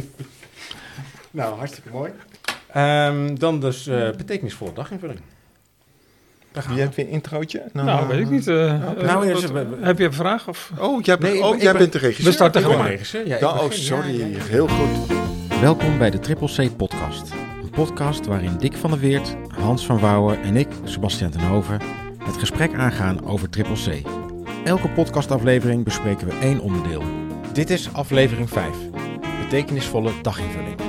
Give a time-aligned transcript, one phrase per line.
[1.30, 2.10] nou, hartstikke mooi.
[2.72, 5.20] Ehm, dan dus uh, betekenisvolle daginvulling.
[6.68, 7.62] Wie hebt weer een introotje?
[7.72, 8.46] Nou, nou weet ik niet.
[8.46, 8.56] Uh,
[9.02, 9.26] nou,
[9.80, 10.48] heb je een vraag?
[10.48, 10.72] Of?
[10.78, 12.26] Oh, jij, nee, oh, jij bent de regisseur.
[12.26, 12.86] We starten gewoon.
[12.86, 13.26] regisseur.
[13.26, 14.20] Ja, oh, sorry.
[14.38, 15.18] Heel goed.
[15.60, 17.32] Welkom bij de Triple C podcast.
[17.62, 21.80] Een podcast waarin Dick van der Weert, Hans van Wouwen en ik, Sebastian Tenhoven,
[22.18, 24.06] het gesprek aangaan over Triple C.
[24.64, 27.02] Elke podcastaflevering bespreken we één onderdeel.
[27.52, 28.68] Dit is aflevering 5.
[29.50, 30.80] Betekenisvolle daginvulling.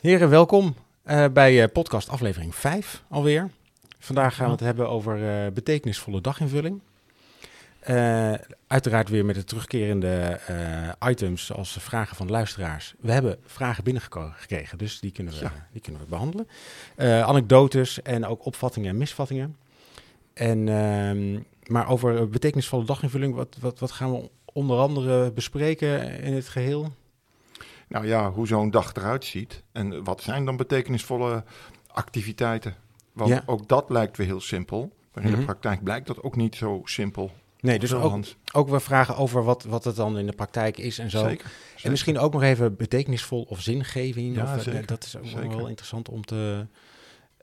[0.00, 0.74] Heren, welkom
[1.06, 3.50] uh, bij uh, podcast aflevering 5 alweer.
[3.98, 6.80] Vandaag gaan we het hebben over uh, betekenisvolle daginvulling.
[8.66, 10.40] uiteraard weer met de terugkerende
[11.08, 12.94] items zoals vragen van luisteraars.
[13.00, 16.48] We hebben vragen binnengekregen, dus die kunnen we, die kunnen we behandelen.
[17.26, 19.56] anekdotes en ook opvattingen en misvattingen.
[20.34, 21.40] En, ehm,
[21.72, 26.92] maar over betekenisvolle daginvulling, wat, wat, wat gaan we onder andere bespreken in het geheel?
[27.88, 29.62] Nou ja, hoe zo'n dag eruit ziet.
[29.72, 31.44] En wat zijn dan betekenisvolle
[31.86, 32.74] activiteiten?
[33.12, 34.92] Want ook dat lijkt weer heel simpel.
[35.12, 35.44] Maar in de mhm.
[35.44, 37.30] praktijk blijkt dat ook niet zo simpel.
[37.60, 40.98] Nee, dus ook, ook we vragen over wat, wat het dan in de praktijk is
[40.98, 41.28] en zo.
[41.28, 41.50] Zeker,
[41.82, 44.36] En misschien ook nog even betekenisvol of zingeving.
[44.36, 46.66] Ja, of, zeker, dat is ook wel interessant om te...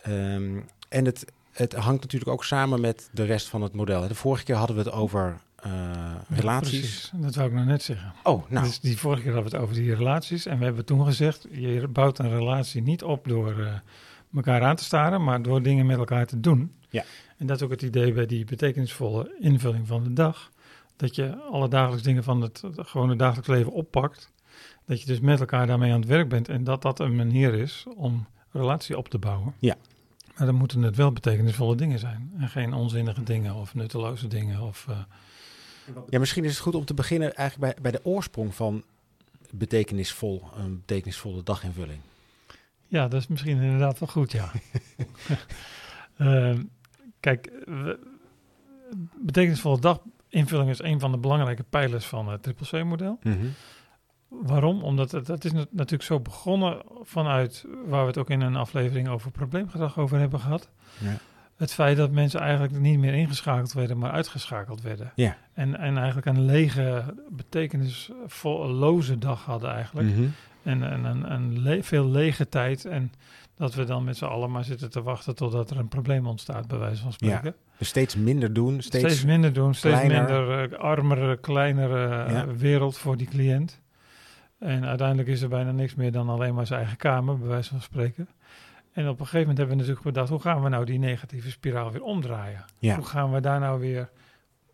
[0.08, 4.08] Um, en het, het hangt natuurlijk ook samen met de rest van het model.
[4.08, 7.12] De vorige keer hadden we het over uh, relaties.
[7.16, 8.14] dat wou ik nou net zeggen.
[8.24, 8.66] Oh, nou.
[8.66, 10.46] Dus die vorige keer hadden we het over die relaties.
[10.46, 13.74] En we hebben toen gezegd, je bouwt een relatie niet op door uh,
[14.36, 16.72] elkaar aan te staren, maar door dingen met elkaar te doen.
[16.90, 17.04] Ja.
[17.38, 20.52] En dat is ook het idee bij die betekenisvolle invulling van de dag.
[20.96, 24.32] Dat je alle dagelijks dingen van het gewone dagelijks leven oppakt.
[24.86, 26.50] Dat je dus met elkaar daarmee aan het werk bent.
[26.50, 29.54] En dat dat een manier is om relatie op te bouwen.
[29.60, 29.76] Ja.
[30.38, 32.32] Maar dan moeten het wel betekenisvolle dingen zijn.
[32.38, 34.86] En geen onzinnige dingen of nutteloze dingen of...
[34.90, 34.98] Uh,
[36.10, 38.84] ja, misschien is het goed om te beginnen eigenlijk bij, bij de oorsprong van
[39.52, 42.00] betekenisvol, een betekenisvolle daginvulling.
[42.88, 44.52] Ja, dat is misschien inderdaad wel goed, ja.
[46.18, 46.60] uh,
[47.20, 47.52] kijk,
[49.16, 53.20] betekenisvolle daginvulling is een van de belangrijke pijlers van het Triple C-model.
[53.24, 53.54] Mm
[54.28, 54.84] Waarom?
[54.84, 59.08] Omdat het, het is natuurlijk zo begonnen vanuit waar we het ook in een aflevering
[59.08, 60.70] over probleemgedrag over hebben gehad.
[61.00, 61.18] Ja
[61.58, 65.12] het feit dat mensen eigenlijk niet meer ingeschakeld werden, maar uitgeschakeld werden.
[65.16, 65.38] Ja.
[65.54, 70.08] En, en eigenlijk een lege, betekenisloze dag hadden eigenlijk.
[70.08, 70.28] Mhm.
[70.64, 70.84] En,
[71.26, 72.86] en veel lege tijd.
[72.86, 73.12] En
[73.56, 76.68] dat we dan met z'n allen maar zitten te wachten totdat er een probleem ontstaat,
[76.68, 77.46] bij wijze van spreken.
[77.46, 77.54] Ja.
[77.78, 82.98] Dus steeds minder doen, steeds, steeds minder doen, steeds minder uh, armere, kleinere eh, wereld
[82.98, 83.82] voor die cliënt.
[84.60, 87.70] En uiteindelijk is er bijna niks meer dan alleen maar zijn eigen kamer, bij wijze
[87.70, 88.28] van spreken.
[88.96, 91.50] En op een gegeven moment hebben we natuurlijk bedacht, hoe gaan we nou die negatieve
[91.50, 92.66] spiraal weer omdraaien?
[92.80, 94.10] Hoe gaan we daar nou weer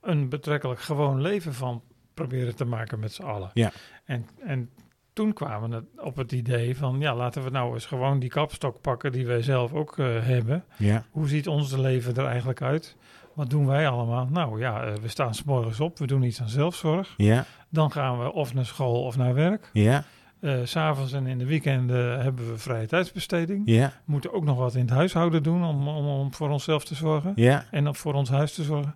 [0.01, 1.83] een betrekkelijk gewoon leven van
[2.13, 3.49] proberen te maken met z'n allen?
[3.53, 3.71] Ja.
[4.05, 4.69] En, en
[5.13, 8.81] toen kwamen we op het idee van, ja, laten we nou eens gewoon die kapstok
[8.81, 10.63] pakken die wij zelf ook uh, hebben.
[10.77, 11.05] Ja.
[11.11, 12.95] Hoe ziet ons leven er eigenlijk uit?
[13.33, 14.27] Wat doen wij allemaal?
[14.29, 17.13] Nou ja, uh, we staan s morgens op, we doen iets aan zelfzorg.
[17.17, 17.45] Ja.
[17.69, 19.69] Dan gaan we of naar school of naar werk.
[19.73, 20.03] Ja.
[20.41, 23.61] Uh, S'avonds en in de weekenden hebben we vrije tijdsbesteding.
[23.65, 23.87] Ja.
[23.87, 26.95] We moeten ook nog wat in het huishouden doen om, om, om voor onszelf te
[26.95, 27.31] zorgen.
[27.35, 27.65] Ja.
[27.71, 28.95] En om voor ons huis te zorgen.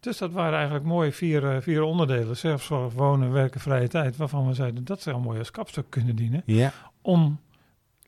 [0.00, 2.36] Dus dat waren eigenlijk mooie vier, uh, vier onderdelen.
[2.36, 4.16] Zelfzorg, wonen, werken, vrije tijd.
[4.16, 6.42] Waarvan we zeiden dat zou mooi als kapstok kunnen dienen.
[6.46, 6.72] Ja.
[7.02, 7.40] Om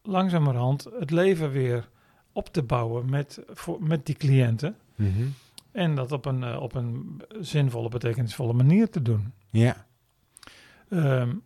[0.02, 1.88] langzamerhand het leven weer
[2.32, 4.76] op te bouwen met, voor, met die cliënten.
[4.94, 5.34] Mm -hmm.
[5.72, 9.32] En dat op een, uh, op een zinvolle, betekenisvolle manier te doen.
[9.50, 9.86] Ja.
[10.88, 11.42] Um,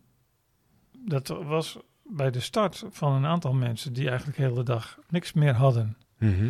[1.07, 5.33] dat was bij de start van een aantal mensen die eigenlijk de hele dag niks
[5.33, 5.97] meer hadden.
[6.17, 6.49] Mhm.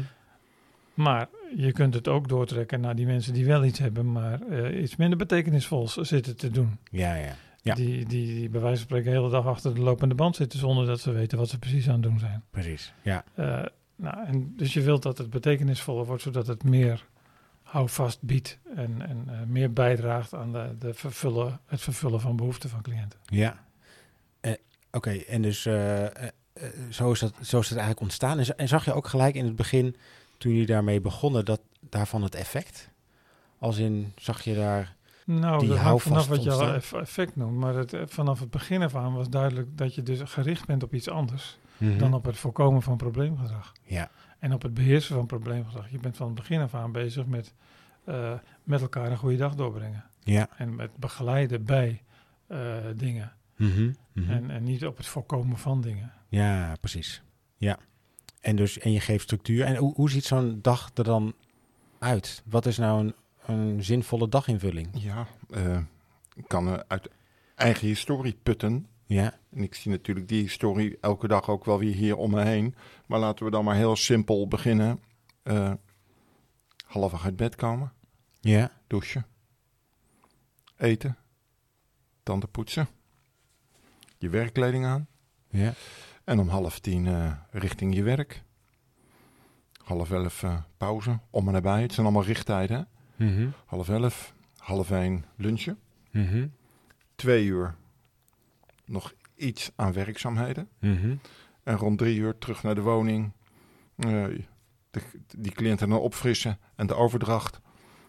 [0.94, 4.82] Maar je kunt het ook doortrekken naar die mensen die wel iets hebben, maar uh,
[4.82, 6.78] iets minder betekenisvols zitten te doen.
[6.92, 7.36] Ja, ja.
[7.62, 7.76] ja.
[7.76, 10.60] Die, die, die bij wijze van spreken de hele dag achter de lopende band zitten
[10.60, 12.44] zonder dat ze weten wat ze precies aan het doen zijn.
[12.50, 13.24] Precies, ja.
[13.40, 13.64] Uh,
[13.96, 17.06] nou, en dus je wilt dat het betekenisvoller wordt, zodat het meer
[17.64, 22.70] houvast biedt en, en uh, meer bijdraagt aan de, de vervullen, het vervullen van behoeften
[22.70, 23.20] van cliënten.
[23.26, 23.66] Ja,
[24.92, 26.10] Oké, en dus uh, uh,
[26.90, 28.40] zo, is dat, zo is het eigenlijk ontstaan.
[28.40, 29.96] En, en, zag je ook gelijk in het begin,
[30.38, 32.90] toen jullie daarmee begonnen, dat daarvan het effect?
[33.60, 34.96] Als in, zag je daar
[35.26, 37.58] nou, die dat vanaf wat je al effect noemt.
[37.58, 40.94] Maar het, vanaf het begin af aan was duidelijk dat je dus gericht bent op
[40.94, 41.98] iets anders mm -hmm.
[41.98, 43.74] dan op het voorkomen van probleemgedrag.
[43.84, 44.10] Ja.
[44.40, 45.90] En op het beheersen van probleemgedrag.
[45.92, 47.54] Je bent van het begin af aan bezig met
[48.06, 48.34] uh,
[48.64, 50.04] met elkaar een goede dag doorbrengen.
[50.24, 50.50] Ja.
[50.58, 52.02] En met begeleiden bij
[52.96, 53.32] dingen.
[53.56, 53.96] Mm -hmm.
[54.26, 56.14] En, en niet op het voorkomen van dingen.
[56.30, 57.22] Ja, precies.
[57.58, 57.80] Ja.
[58.42, 59.66] En, dus, en je geeft structuur.
[59.66, 61.34] En hoe, hoe ziet zo'n dag er dan
[62.00, 62.44] uit?
[62.46, 63.16] Wat is nou een,
[63.46, 64.90] een zinvolle daginvulling?
[64.92, 65.80] Ja, uh,
[66.36, 67.10] ik kan uit
[67.56, 68.88] eigen historie putten.
[69.06, 69.40] Ja.
[69.52, 72.76] En ik zie natuurlijk die historie elke dag ook wel weer hier om me heen.
[73.06, 75.00] Maar laten we dan maar heel simpel beginnen.
[75.44, 75.74] Uh,
[76.86, 77.94] half uit bed komen.
[78.40, 78.72] Ja.
[78.88, 79.26] Douchen.
[80.78, 81.18] Eten.
[82.24, 82.88] Tanden poetsen.
[84.18, 85.08] Je werkkleding aan.
[85.50, 85.74] Ja.
[86.24, 88.44] En om half tien uh, richting je werk.
[89.84, 91.82] Half elf uh, pauze, om en nabij.
[91.82, 92.88] Het zijn allemaal richttijden.
[93.16, 93.54] Mm -hmm.
[93.66, 95.80] Half elf, half één lunchen.
[96.12, 96.52] Mm -hmm.
[97.16, 97.76] Twee uur
[98.86, 100.70] nog iets aan werkzaamheden.
[100.80, 101.20] Mm -hmm.
[101.64, 103.32] En rond drie uur terug naar de woning.
[103.96, 104.26] Uh,
[104.92, 105.02] de,
[105.38, 107.60] die cliënten dan opfrissen en de overdracht.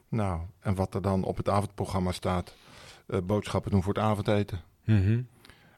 [0.08, 2.54] Nou, en wat er dan op het avondprogramma staat.
[3.24, 4.60] Boodschappen doen voor het avondeten.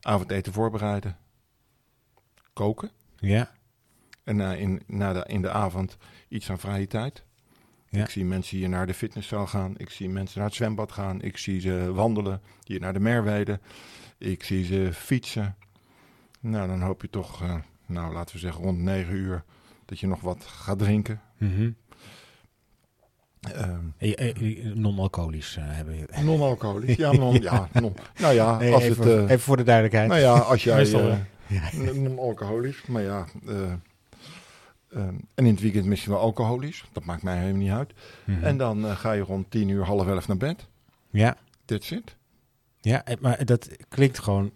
[0.00, 1.16] Avondeten voorbereiden.
[2.52, 2.90] Koken.
[3.16, 3.50] Ja.
[4.24, 5.96] En na in, na de, in de avond
[6.28, 7.24] iets aan vrije tijd.
[7.88, 8.02] Ja.
[8.02, 9.74] Ik zie mensen hier naar de fitnesszaal gaan.
[9.76, 11.22] Ik zie mensen naar het zwembad gaan.
[11.22, 12.40] Ik zie ze wandelen.
[12.64, 13.60] Hier naar de Merwede.
[14.18, 15.56] Ik zie ze fietsen.
[16.40, 17.54] Nou, dan hoop je toch, uh,
[17.86, 19.44] nou laten we zeggen rond negen uur,
[19.84, 21.20] dat je nog wat gaat drinken.
[21.38, 21.76] Mm -hmm.
[23.56, 23.94] Um,
[24.74, 26.22] Non-alcoholisch uh, hebben we.
[26.22, 27.68] Non-alcoholisch, ja, non, ja.
[27.72, 27.94] non.
[28.18, 29.16] Nou ja, Nee, als even, het...
[29.16, 30.08] Uh, even voor de duidelijkheid.
[30.08, 30.86] nou ja, als jij...
[30.90, 33.26] Uh, non-alcoholisch, maar ja...
[33.46, 33.72] uh,
[34.94, 36.84] um, en in het weekend misschien wel alcoholisch.
[36.92, 37.92] Dat maakt mij helemaal niet uit.
[38.24, 38.44] Mhm.
[38.44, 40.66] En dan uh, ga je rond tien uur, half elf naar bed.
[41.10, 41.36] Ja.
[41.64, 42.16] That's it.
[42.80, 44.50] ja, maar dat klinkt gewoon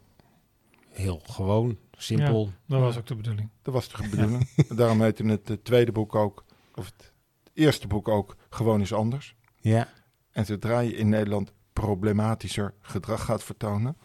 [0.91, 2.53] heel gewoon, simpel.
[2.67, 3.49] Dat was ook de bedoeling.
[3.63, 4.49] Dat was de bedoeling.
[4.69, 6.45] Daarom heette het, het tweede boek ook,
[6.75, 7.13] of het
[7.55, 9.37] eerste boek ook, Gewoon is anders.
[9.61, 9.89] Ja.
[10.31, 13.97] En zodra je in Nederland problematischer gedrag gaat vertonen,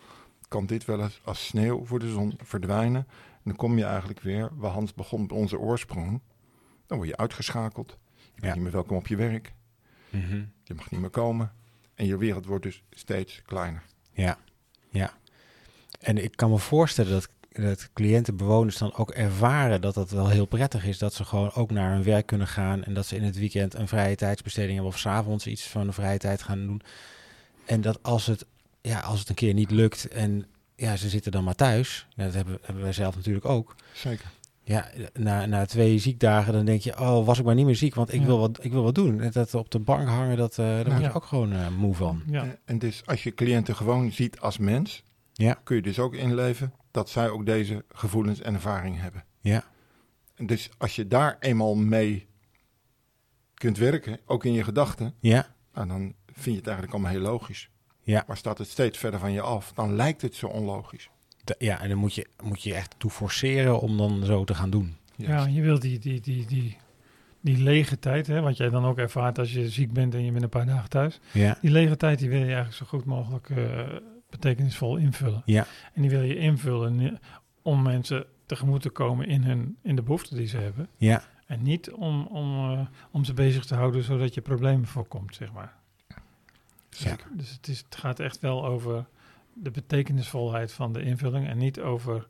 [0.47, 3.07] kan dit wel eens als sneeuw voor de zon verdwijnen.
[3.09, 6.21] En dan kom je eigenlijk weer, waar Hans begon met onze oorsprong.
[6.85, 7.97] Dan word je uitgeschakeld.
[8.15, 8.53] Je bent Ja.
[8.53, 9.53] niet meer welkom op je werk.
[10.09, 10.43] Mhm.
[10.63, 11.53] Je mag niet meer komen.
[11.95, 13.83] En je wereld wordt dus steeds kleiner.
[14.11, 14.37] Ja,
[14.89, 15.13] ja.
[15.99, 17.29] En ik kan me voorstellen dat,
[17.61, 20.97] dat cliënten, bewoners dan ook ervaren dat dat wel heel prettig is.
[20.97, 23.73] Dat ze gewoon ook naar hun werk kunnen gaan en dat ze in het weekend
[23.73, 26.81] een vrije tijdsbesteding hebben of s'avonds iets van de vrije tijd gaan doen.
[27.65, 28.45] En dat als het,
[28.81, 30.45] ja, als het een keer niet lukt en
[30.75, 32.07] ja, ze zitten dan maar thuis.
[32.15, 33.75] Ja, dat hebben, hebben wij zelf natuurlijk ook.
[33.93, 34.25] Zeker.
[34.63, 37.95] Ja, na, na twee ziekdagen dan denk je, oh, was ik maar niet meer ziek,
[37.95, 38.25] want ik, Ja.
[38.25, 39.21] wil, wat, ik wil wat doen.
[39.21, 41.11] En dat op de bank hangen, dat, eh daar word je Ja.
[41.13, 42.21] ook gewoon eh, moe van.
[42.27, 45.03] Ja, En- En dus als je cliënten gewoon ziet als mens,
[45.33, 45.59] Ja.
[45.63, 49.23] kun je dus ook inleven dat zij ook deze gevoelens en ervaring hebben.
[49.41, 49.63] Ja,
[50.35, 52.27] En dus als je daar eenmaal mee
[53.53, 57.21] kunt werken, ook in je gedachten, ja, nou, dan vind je het eigenlijk allemaal heel
[57.21, 57.69] logisch.
[58.01, 58.23] Ja.
[58.27, 61.09] Maar staat het steeds verder van je af, dan lijkt het zo onlogisch.
[61.57, 64.69] Ja en dan moet je, moet je echt toe forceren om dan zo te gaan
[64.69, 64.95] doen.
[65.15, 66.77] ja je wil die, die, die, die,
[67.41, 70.31] die lege tijd, hè, wat jij dan ook ervaart als je ziek bent en je
[70.31, 71.19] bent een paar dagen thuis.
[71.31, 73.87] Ja, Die lege tijd die wil je eigenlijk zo goed mogelijk eh,
[74.29, 75.41] betekenisvol invullen.
[75.45, 75.65] Ja.
[75.93, 77.19] En die wil je invullen
[77.61, 80.87] om mensen tegemoet te komen in, hun, in de behoeften die ze hebben.
[80.97, 85.35] ja, En niet om, om, eh, om ze bezig te houden zodat je problemen voorkomt,
[85.35, 85.73] zeg maar.
[86.89, 87.27] Zeker.
[87.31, 89.05] Dus het, is, het gaat echt wel over
[89.53, 92.27] de betekenisvolheid van de invulling en niet over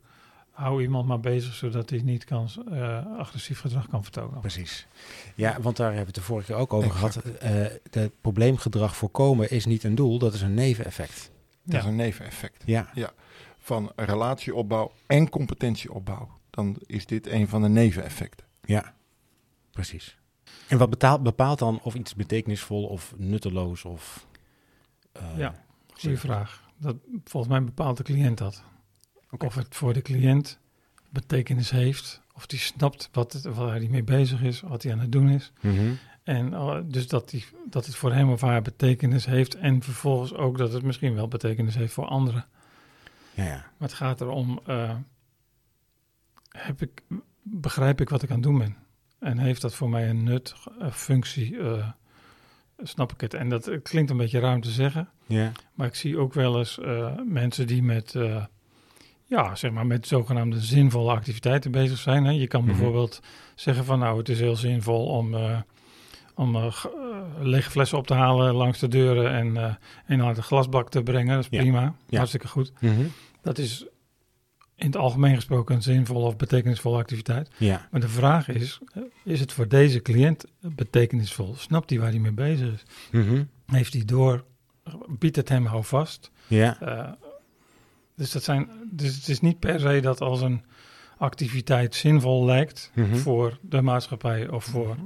[0.50, 4.40] hou iemand maar bezig zodat hij niet kan, eh, agressief gedrag kan vertonen.
[4.40, 4.86] precies.
[5.34, 7.12] Ja, want daar hebben we het de vorige keer ook over Exact.
[7.14, 7.36] gehad.
[7.38, 11.30] Eh het probleemgedrag voorkomen is niet een doel, dat is een neveneffect.
[11.70, 11.86] Dat Ja.
[11.86, 12.90] is een neveneffect Ja,
[13.58, 16.38] van relatieopbouw en competentieopbouw.
[16.50, 18.46] Dan is dit een van de neveneffecten.
[18.64, 18.94] ja,
[19.70, 20.18] precies.
[20.68, 24.26] En wat betaalt, bepaalt dan of iets betekenisvol of nutteloos of...
[25.12, 25.54] eh, Ja.
[26.00, 26.68] Goeie vraag.
[26.78, 28.62] Dat, volgens mij bepaalt de cliënt dat.
[29.38, 30.58] Of het voor de cliënt
[31.10, 34.98] betekenis heeft, of die snapt wat het, waar hij mee bezig is, wat hij aan
[35.00, 35.52] het doen is.
[35.60, 35.92] mhm.
[36.30, 40.34] En eh, dus dat, die, dat het voor hem of haar betekenis heeft en vervolgens
[40.34, 42.44] ook dat het misschien wel betekenis heeft voor anderen.
[43.34, 43.50] Ja, ja.
[43.50, 44.94] Maar het gaat erom, eh,
[46.48, 47.02] heb ik,
[47.42, 48.76] begrijp ik wat ik aan het doen ben?
[49.18, 51.58] En heeft dat voor mij een nut, een functie?
[51.58, 51.88] eh,
[52.82, 53.34] snap ik het?
[53.34, 55.08] En dat klinkt een beetje ruim te zeggen.
[55.26, 56.78] Ja, Maar ik zie ook wel eens
[57.26, 58.14] mensen die met,
[59.24, 62.24] ja, zeg maar met zogenaamde zinvolle activiteiten bezig zijn.
[62.24, 62.30] Hè.
[62.30, 62.70] Je kan Mhm.
[62.70, 63.20] bijvoorbeeld
[63.54, 65.34] zeggen van nou, het is heel zinvol om,
[66.34, 66.84] om eh,
[67.40, 69.74] lege flessen op te halen langs de deuren en, eh
[70.06, 71.34] en naar de glasbak te brengen.
[71.34, 71.60] Dat is Ja.
[71.60, 72.16] prima, Ja.
[72.16, 72.72] hartstikke goed.
[72.80, 73.02] Mhm.
[73.42, 73.86] Dat is
[74.76, 77.50] in het algemeen gesproken een zinvolle of betekenisvolle activiteit.
[77.58, 81.54] ja, Maar de vraag is, eh, is het voor deze cliënt betekenisvol?
[81.56, 82.82] Snapt hij waar hij mee bezig is?
[83.12, 83.44] Mhm.
[83.66, 84.44] Heeft hij door?
[85.18, 86.30] Biedt het hem houvast?
[86.46, 87.16] ja,
[88.16, 90.62] dus, dat zijn, dus het is niet per se dat als een
[91.18, 93.16] activiteit zinvol lijkt Mhm.
[93.16, 94.96] voor de maatschappij of voor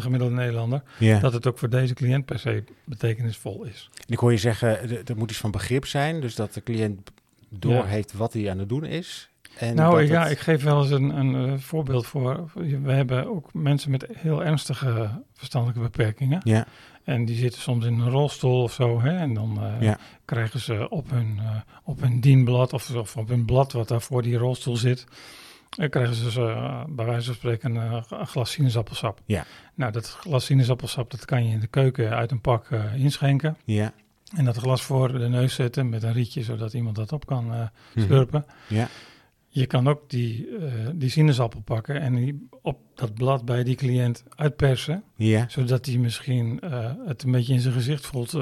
[0.00, 0.82] de gemiddelde Nederlander,
[1.20, 3.90] dat het ook voor deze cliënt per se betekenisvol is.
[3.94, 6.20] En ik hoor je zeggen, er- er moet iets van begrip zijn.
[6.20, 7.10] Dus dat de cliënt
[7.48, 9.30] doorheeft wat hij aan het doen is.
[9.58, 12.50] En nou ja, ik geef wel eens een, een, voorbeeld voor.
[12.82, 16.40] We hebben ook mensen met heel ernstige verstandelijke beperkingen.
[16.44, 16.66] Ja.
[17.04, 19.00] En die zitten soms in een rolstoel of zo.
[19.00, 19.92] Hè, en dan uh,
[20.24, 24.02] krijgen ze op hun, uh, op hun dienblad of, of, op hun blad wat daar
[24.02, 25.06] voor die rolstoel zit.
[25.70, 29.20] Dan krijgen ze uh, bij wijze van spreken een, glas sinaasappelsap.
[29.24, 29.44] Ja.
[29.74, 33.56] Nou, dat glas sinaasappelsap dat kan je in de keuken uit een pak inschenken.
[33.64, 33.92] Ja.
[34.36, 37.54] En dat glas voor de neus zetten met een rietje, zodat iemand dat op kan
[37.54, 38.44] uh, slurpen.
[38.68, 38.88] Ja.
[39.48, 43.74] Je kan ook die, uh, die sinaasappel pakken en die op dat blad bij die
[43.74, 45.02] cliënt uitpersen.
[45.16, 45.48] Ja.
[45.48, 48.38] Zodat hij misschien uh, het een beetje in zijn gezicht voelt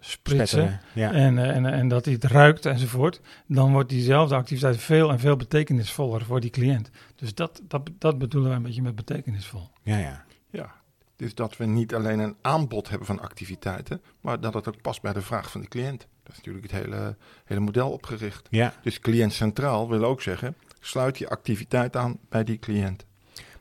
[0.00, 0.80] spritsen.
[0.92, 1.12] Ja.
[1.12, 3.20] En, en, en dat hij het ruikt enzovoort.
[3.46, 6.90] Dan wordt diezelfde activiteit veel en veel betekenisvoller voor die cliënt.
[7.14, 9.70] Dus dat, dat, dat bedoelen wij een beetje met betekenisvol.
[9.82, 10.24] Ja, ja.
[10.50, 10.74] Ja,
[11.16, 15.02] dus dat we niet alleen een aanbod hebben van activiteiten, maar dat het ook past
[15.02, 16.06] bij de vraag van de cliënt.
[16.22, 18.46] Dat is natuurlijk het hele, hele model opgericht.
[18.50, 18.74] Ja.
[18.82, 23.06] Dus cliënt centraal wil ook zeggen, sluit je activiteit aan bij die cliënt.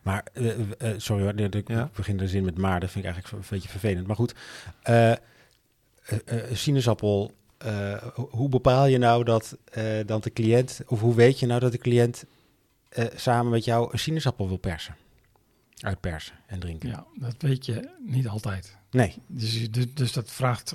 [0.02, 0.66] Maar, uh, uh,
[0.98, 1.90] sorry hoor, ik ja?
[1.96, 4.08] begin de zin met maar, dat vind ik eigenlijk een beetje vervelend.
[4.08, 4.36] Maar goed,
[4.90, 5.14] uh,
[6.52, 7.34] sinaasappel,
[8.16, 9.58] hoe bepaal je nou dat,
[10.06, 12.26] dan de cliënt, of hoe weet je nou dat de cliënt
[13.16, 14.96] samen met jou een sinaasappel wil persen?
[15.80, 16.90] Uitpersen en drinken.
[16.90, 18.78] Ja, dat weet je niet altijd.
[18.92, 19.16] Nee.
[19.28, 20.74] Dus, dus, dus dat vraagt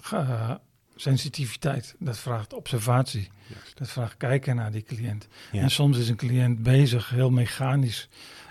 [1.01, 3.31] sensitiviteit, dat vraagt observatie,
[3.75, 5.27] dat vraagt kijken naar die cliënt.
[5.53, 5.61] Ja.
[5.63, 8.09] En soms is een cliënt bezig, heel mechanisch,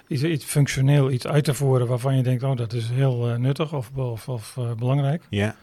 [0.08, 3.38] iets, iets functioneel, iets uit te voeren waarvan je denkt, oh dat is heel uh,
[3.38, 5.24] nuttig of, of, of uh, belangrijk.
[5.30, 5.56] Ja.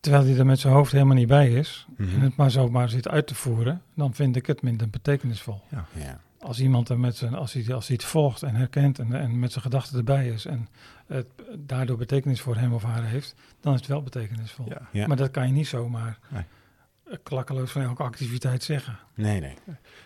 [0.00, 2.14] Terwijl hij er met zijn hoofd helemaal niet bij is Mhm.
[2.14, 5.60] en het maar zomaar zit uit te voeren, dan vind ik het minder betekenisvol.
[5.70, 5.86] Ja.
[5.94, 6.20] Ja.
[6.40, 9.38] Als iemand er met zijn, als hij, als hij het volgt en herkent en, en
[9.38, 10.68] met zijn gedachten erbij is en
[11.06, 11.26] het
[11.58, 14.66] daardoor betekenis voor hem of haar heeft, dan is het wel betekenisvol.
[14.68, 14.88] Ja.
[14.92, 15.06] Ja.
[15.06, 16.44] Maar dat kan je niet zomaar Nee.
[17.22, 18.98] klakkeloos van elke activiteit zeggen.
[19.14, 19.54] Nee, nee.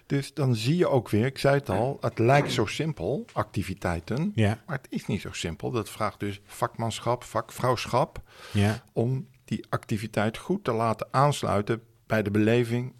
[0.07, 4.33] Dus dan zie je ook weer, ik zei het al, het lijkt zo simpel, activiteiten,
[4.35, 5.71] Ja, maar het is niet zo simpel.
[5.71, 8.23] Dat vraagt dus vakmanschap, vakvrouwschap,
[8.53, 12.93] ja, om die activiteit goed te laten aansluiten bij de beleving,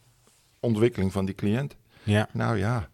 [0.61, 1.77] ontwikkeling van die cliënt.
[2.03, 2.29] ja.
[2.33, 2.89] Nou ja,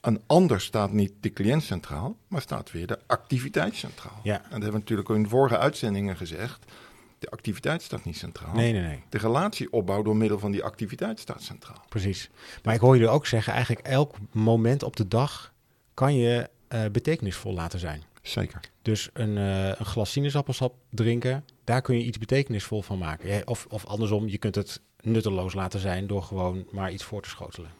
[0.00, 4.20] een ander staat niet de cliënt centraal, maar staat weer de activiteit centraal.
[4.22, 4.34] Ja.
[4.34, 6.72] En dat hebben we natuurlijk ook in de vorige uitzendingen gezegd.
[7.18, 8.54] De activiteit staat niet centraal.
[8.54, 9.02] Nee, nee, nee.
[9.08, 11.84] De relatieopbouw door middel van die activiteit staat centraal.
[11.88, 12.30] Precies.
[12.62, 15.52] Maar ik hoor jullie ook zeggen, eigenlijk elk moment op de dag
[15.94, 18.02] kan je eh, betekenisvol laten zijn.
[18.22, 18.60] Zeker.
[18.82, 23.28] Dus een, eh, een glas sinaasappelsap drinken, daar kun je iets betekenisvol van maken.
[23.28, 27.22] Ja, Of, of andersom, je kunt het nutteloos laten zijn door gewoon maar iets voor
[27.22, 27.70] te schotelen.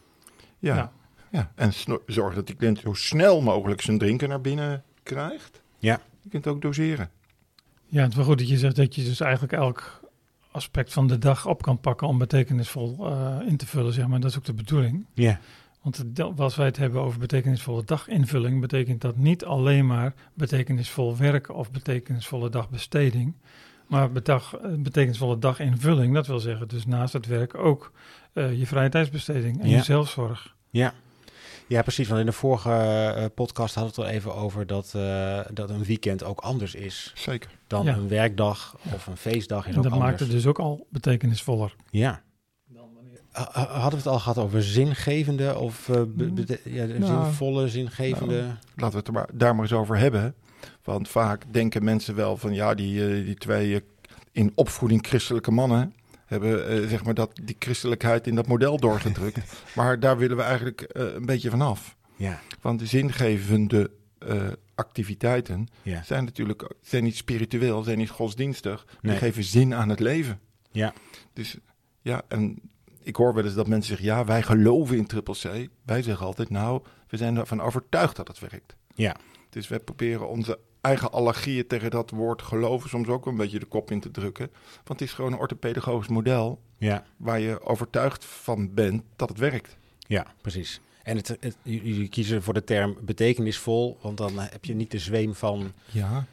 [0.58, 0.76] Ja.
[0.76, 0.92] Ja.
[1.30, 1.52] ja.
[1.54, 1.72] En
[2.06, 5.62] zorg dat die cliënt zo snel mogelijk zijn drinken naar binnen krijgt.
[5.78, 6.00] Ja.
[6.22, 7.10] Je kunt ook doseren.
[7.86, 10.00] Ja, het is wel goed dat je zegt dat je dus eigenlijk elk
[10.50, 14.20] aspect van de dag op kan pakken om betekenisvol eh, in te vullen, zeg maar.
[14.20, 15.06] Dat is ook de bedoeling.
[15.14, 15.40] Ja,
[15.82, 16.04] Want
[16.38, 21.70] als wij het hebben over betekenisvolle daginvulling, betekent dat niet alleen maar betekenisvol werk of
[21.70, 23.34] betekenisvolle dagbesteding,
[23.86, 26.14] maar bedag, eh, betekenisvolle daginvulling.
[26.14, 27.92] Dat wil zeggen dus naast het werk ook
[28.32, 29.76] eh, je vrije tijdsbesteding en Ja.
[29.76, 30.54] je zelfzorg.
[30.70, 30.92] ja.
[31.66, 32.08] Ja, precies.
[32.08, 35.70] Want in de vorige eh, podcast hadden we het al even over dat, eh, dat
[35.70, 37.50] een weekend ook anders is Zeker.
[37.66, 37.94] dan Ja.
[37.96, 40.10] een werkdag of een feestdag is En ook dat anders.
[40.10, 41.74] maakt het dus ook al betekenisvoller.
[41.90, 42.22] Ja.
[43.32, 48.42] Ha- ha- Hadden we het al gehad over zingevende of bete- ja, Nou, zinvolle, zingevende?
[48.74, 50.34] Laten we het er maar, daar maar eens over hebben.
[50.84, 53.80] Want vaak denken mensen wel van ja, die, eh, die twee eh,
[54.32, 55.94] in opvoeding christelijke mannen
[56.26, 59.38] hebben zeg maar dat, die christelijkheid in dat model doorgedrukt.
[59.76, 61.96] maar daar willen we eigenlijk een beetje vanaf.
[62.16, 63.90] Ja, Want de zingevende
[64.74, 68.86] activiteiten ja, zijn natuurlijk zijn niet spiritueel, zijn niet godsdienstig.
[69.00, 69.12] Nee.
[69.12, 70.40] Die geven zin aan het leven.
[70.70, 70.92] ja,
[71.32, 71.56] Dus
[72.02, 72.58] ja, en
[73.02, 75.68] ik hoor wel eens dat mensen zeggen: ja, wij geloven in triple C.
[75.84, 78.76] Wij zeggen altijd: nou, we zijn ervan overtuigd dat het werkt.
[78.94, 79.16] ja,
[79.50, 83.66] Dus wij proberen onze eigen allergieën tegen dat woord geloven soms ook een beetje de
[83.66, 84.50] kop in te drukken.
[84.74, 89.38] Want het is gewoon een orthopedagogisch model ja, waar je overtuigd van bent dat het
[89.38, 89.76] werkt.
[90.06, 90.80] ja, precies.
[91.02, 94.98] En het, het, jullie kiezen voor de term betekenisvol, want dan heb je niet de
[94.98, 95.72] zweem van...
[95.90, 96.26] Ja,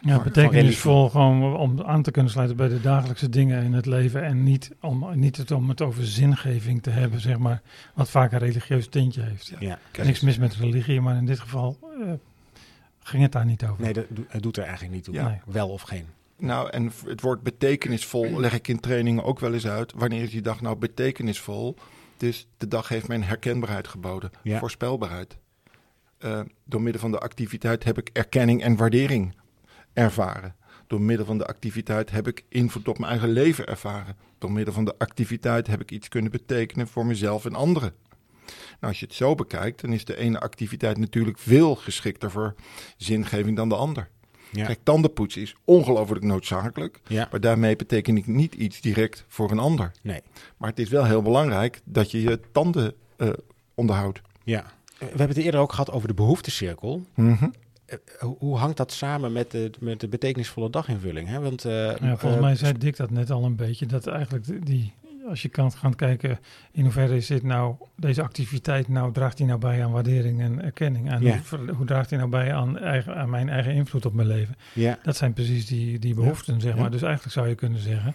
[0.00, 3.86] Ja, Van- betekenisvol gewoon om aan te kunnen sluiten bij de dagelijkse dingen in het
[3.86, 7.62] leven en niet om, niet het, om het over zingeving te hebben, zeg maar,
[7.94, 9.46] wat vaak een religieus tintje heeft.
[9.46, 9.56] Ja.
[9.60, 12.12] Ja, kijk Niks mis met religie, maar in dit geval eh,
[13.02, 13.82] ging het daar niet over.
[13.84, 15.14] nee, dat, het doet er eigenlijk niet toe.
[15.14, 15.28] Ja.
[15.28, 15.38] Nee.
[15.46, 16.04] Wel of geen.
[16.36, 19.92] Nou, en het woord betekenisvol leg ik in trainingen ook wel eens uit.
[19.96, 21.76] Wanneer is die dag nou betekenisvol?
[22.16, 24.58] Dus de dag heeft mij een herkenbaarheid geboden, Ja.
[24.58, 25.36] voorspelbaarheid.
[26.18, 29.34] Eh, door middel van de activiteit heb ik erkenning en waardering
[29.92, 30.54] ervaren.
[30.86, 34.16] Door middel van de activiteit heb ik invloed op mijn eigen leven ervaren.
[34.38, 37.92] Door middel van de activiteit heb ik iets kunnen betekenen voor mezelf en anderen.
[38.46, 42.54] Nou, als je het zo bekijkt, dan is de ene activiteit natuurlijk veel geschikter voor
[42.96, 44.08] zingeving dan de ander.
[44.52, 44.66] Ja.
[44.66, 47.00] Kijk, tandenpoetsen is ongelooflijk noodzakelijk.
[47.06, 47.28] Ja.
[47.30, 49.92] Maar daarmee betekent ik niet iets direct voor een ander.
[50.02, 50.20] Nee.
[50.56, 53.28] Maar het is wel heel belangrijk dat je je tanden uh,
[53.74, 54.20] onderhoudt.
[54.44, 54.64] Ja.
[54.98, 57.06] We hebben het eerder ook gehad over de behoeftecirkel.
[57.14, 57.52] Mm
[58.38, 61.28] hoe hangt dat samen met de, met de betekenisvolle daginvulling?
[61.28, 61.40] Hè?
[61.40, 63.86] Want, uh, ja, volgens mij zei Dick dat net al een beetje.
[63.86, 64.92] Dat eigenlijk die,
[65.28, 66.38] als je kan gaan kijken
[66.72, 70.62] in hoeverre is dit nou, deze activiteit nou, draagt die nou bij aan waardering en
[70.62, 71.10] erkenning?
[71.10, 74.28] En hoe, hoe, draagt die nou bij aan, eigen, aan mijn eigen invloed op mijn
[74.28, 74.56] leven?
[74.72, 74.98] Ja.
[75.02, 76.90] Dat zijn precies die, die behoeften, zeg maar.
[76.90, 78.14] Dus eigenlijk zou je kunnen zeggen,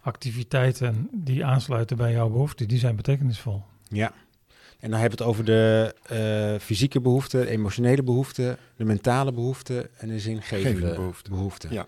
[0.00, 3.62] activiteiten die aansluiten bij jouw behoeften, die zijn betekenisvol.
[3.88, 4.12] Ja.
[4.78, 9.88] En dan hebben we het over de uh, fysieke behoeften, emotionele behoeften, de mentale behoeften
[9.98, 11.32] en de zingevende behoeften.
[11.32, 11.72] behoeften.
[11.72, 11.86] Ja.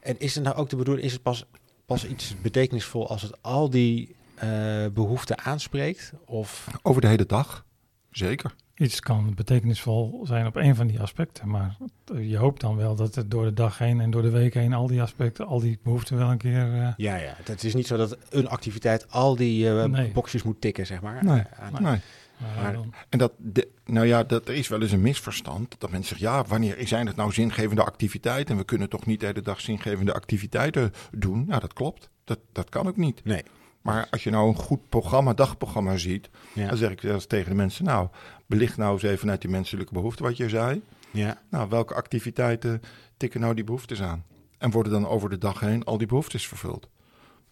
[0.00, 1.46] En is het nou ook de bedoeling, is het pas
[1.86, 6.12] pas iets betekenisvol als het al die uh, behoeften aanspreekt?
[6.24, 6.66] Of?
[6.82, 7.64] Over de hele dag,
[8.10, 8.54] zeker.
[8.74, 11.76] Iets kan betekenisvol zijn op een van die aspecten, maar
[12.20, 14.72] je hoopt dan wel dat het door de dag heen en door de week heen
[14.72, 16.66] al die aspecten, al die behoeften wel een keer.
[16.66, 16.88] Uh...
[16.96, 17.34] Ja, ja.
[17.44, 20.10] Het is niet zo dat een activiteit al die uh, nee.
[20.12, 21.24] boxjes moet tikken, zeg maar.
[21.24, 21.42] Nee,
[21.80, 22.00] nee.
[22.36, 22.78] Maar,
[23.08, 25.74] en dat, de, nou ja, dat er is wel eens een misverstand.
[25.78, 28.54] Dat mensen zeggen, ja, wanneer zijn het nou zingevende activiteiten?
[28.54, 31.44] En we kunnen toch niet de hele dag zingevende activiteiten doen?
[31.46, 32.10] Nou, dat klopt.
[32.24, 33.24] Dat, dat kan ook niet.
[33.24, 33.42] Nee.
[33.82, 37.56] Maar als je nou een goed programma, dagprogramma ziet, dan zeg ik zelfs tegen de
[37.56, 38.08] mensen, nou,
[38.46, 40.82] belicht nou eens even vanuit die menselijke behoeften wat je zei.
[41.10, 41.38] Ja.
[41.50, 42.82] Nou, welke activiteiten
[43.16, 44.24] tikken nou die behoeftes aan?
[44.58, 46.88] En worden dan over de dag heen al die behoeftes vervuld?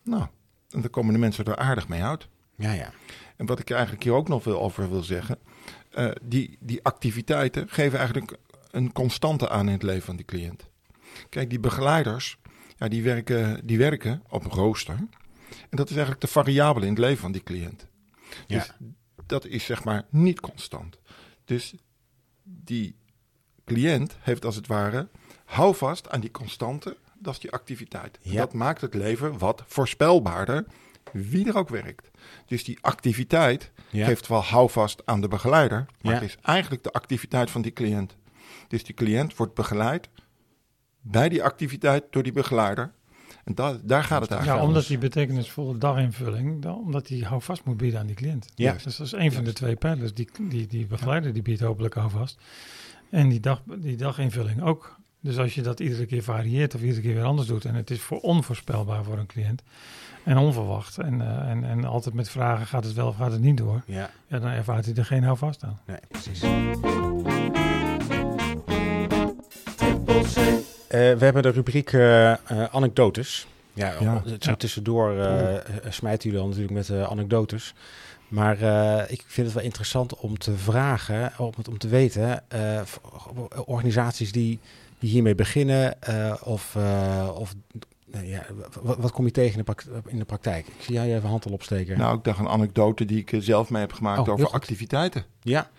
[0.03, 0.27] Nou,
[0.71, 2.29] en dan komen de mensen er aardig mee uit.
[2.57, 2.93] Ja, ja.
[3.37, 5.39] En wat ik eigenlijk hier ook nog veel over wil zeggen,
[5.95, 8.37] uh, die, die activiteiten geven eigenlijk
[8.71, 10.71] een constante aan in het leven van die cliënt.
[11.29, 12.39] Kijk, die begeleiders,
[12.77, 14.95] ja, die, werken, die werken op een rooster.
[15.71, 17.87] En dat is eigenlijk de variabele in het leven van die cliënt.
[18.47, 18.59] Ja.
[18.59, 18.73] Dus
[19.27, 20.99] dat is zeg maar niet constant.
[21.45, 21.75] Dus
[22.43, 22.97] die
[23.65, 25.09] cliënt heeft als het ware,
[25.45, 28.19] hou vast aan die constante, dat is die activiteit.
[28.23, 28.37] Ja.
[28.37, 30.65] Dat maakt het leven wat voorspelbaarder,
[31.13, 32.11] wie er ook werkt.
[32.47, 34.05] Dus die activiteit Ja.
[34.07, 36.19] geeft wel houvast aan de begeleider, maar Ja.
[36.21, 38.17] het is eigenlijk de activiteit van die cliënt.
[38.69, 40.09] Dus die cliënt wordt begeleid
[41.01, 42.93] bij die activiteit door die begeleider.
[43.45, 44.73] En da- daar gaat het Ja, eigenlijk om.
[44.73, 48.47] omdat die betekenisvolle daginvulling, dan, omdat die houvast moet bieden aan die cliënt.
[48.55, 48.73] Ja.
[48.73, 50.15] Dus dat is een van de twee pijlers.
[50.15, 52.39] Die, die, die begeleider die biedt hopelijk houvast.
[53.11, 54.97] En die, dag, die daginvulling ook.
[55.21, 57.91] Dus als je dat iedere keer varieert of iedere keer weer anders doet en het
[57.91, 59.63] is voor onvoorspelbaar voor een cliënt
[60.25, 63.41] en onverwacht en, eh, en, en altijd met vragen gaat het wel of gaat het
[63.41, 65.79] niet door, Ja, ja, dan ervaart hij er geen houvast aan.
[65.87, 66.43] nee, precies.
[70.89, 72.33] Eh, we hebben de rubriek eh,
[72.71, 73.47] anekdotes.
[73.73, 74.23] Ja, Ja.
[74.27, 74.55] Zo Ja.
[74.57, 75.15] tussendoor
[75.89, 77.75] smijten jullie al natuurlijk met eh, anekdotes.
[78.29, 82.43] Maar eh, ik vind het wel interessant om te vragen, om, het- om te weten,
[82.51, 82.81] eh,
[83.65, 84.59] organisaties die,
[84.99, 87.55] die hiermee beginnen, eh, of, eh, of
[88.23, 88.45] ja,
[88.83, 90.67] wat, wat kom je tegen in de, prak- in de praktijk?
[90.67, 91.99] Ik zie jij even hand al opsteken.
[91.99, 95.25] Nou, ik dacht een anekdote die ik eh, zelf mee heb gemaakt Oh, over activiteiten.
[95.43, 95.71] ja.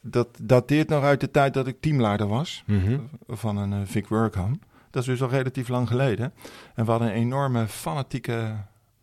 [0.00, 2.98] Dat dateert nog uit de tijd dat ik teamleider was Mhm.
[3.28, 4.60] van een eh, Vic Workham.
[4.90, 6.32] Dat is dus al relatief lang geleden.
[6.74, 8.56] En we hadden een enorme fanatieke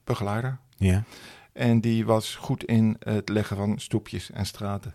[0.04, 0.58] begeleider.
[0.78, 1.04] Ja.
[1.54, 4.93] En die was goed in het leggen van stoepjes en straten.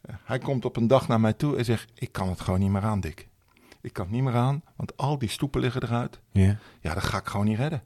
[0.00, 2.60] Eh, Hij komt op een dag naar mij toe en zegt: Ik kan het gewoon
[2.60, 3.28] niet meer aan, Dick.
[3.80, 6.20] Ik kan het niet meer aan, want al die stoepen liggen eruit.
[6.32, 6.58] Ja.
[6.80, 7.82] Ja, dat ga ik gewoon niet redden.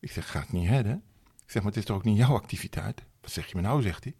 [0.00, 1.02] Ik zeg: Ga het niet redden?
[1.24, 3.04] Ik zeg: Maar het is toch ook niet jouw activiteit?
[3.20, 3.82] Wat zeg je me nou?
[3.82, 4.14] zegt hij.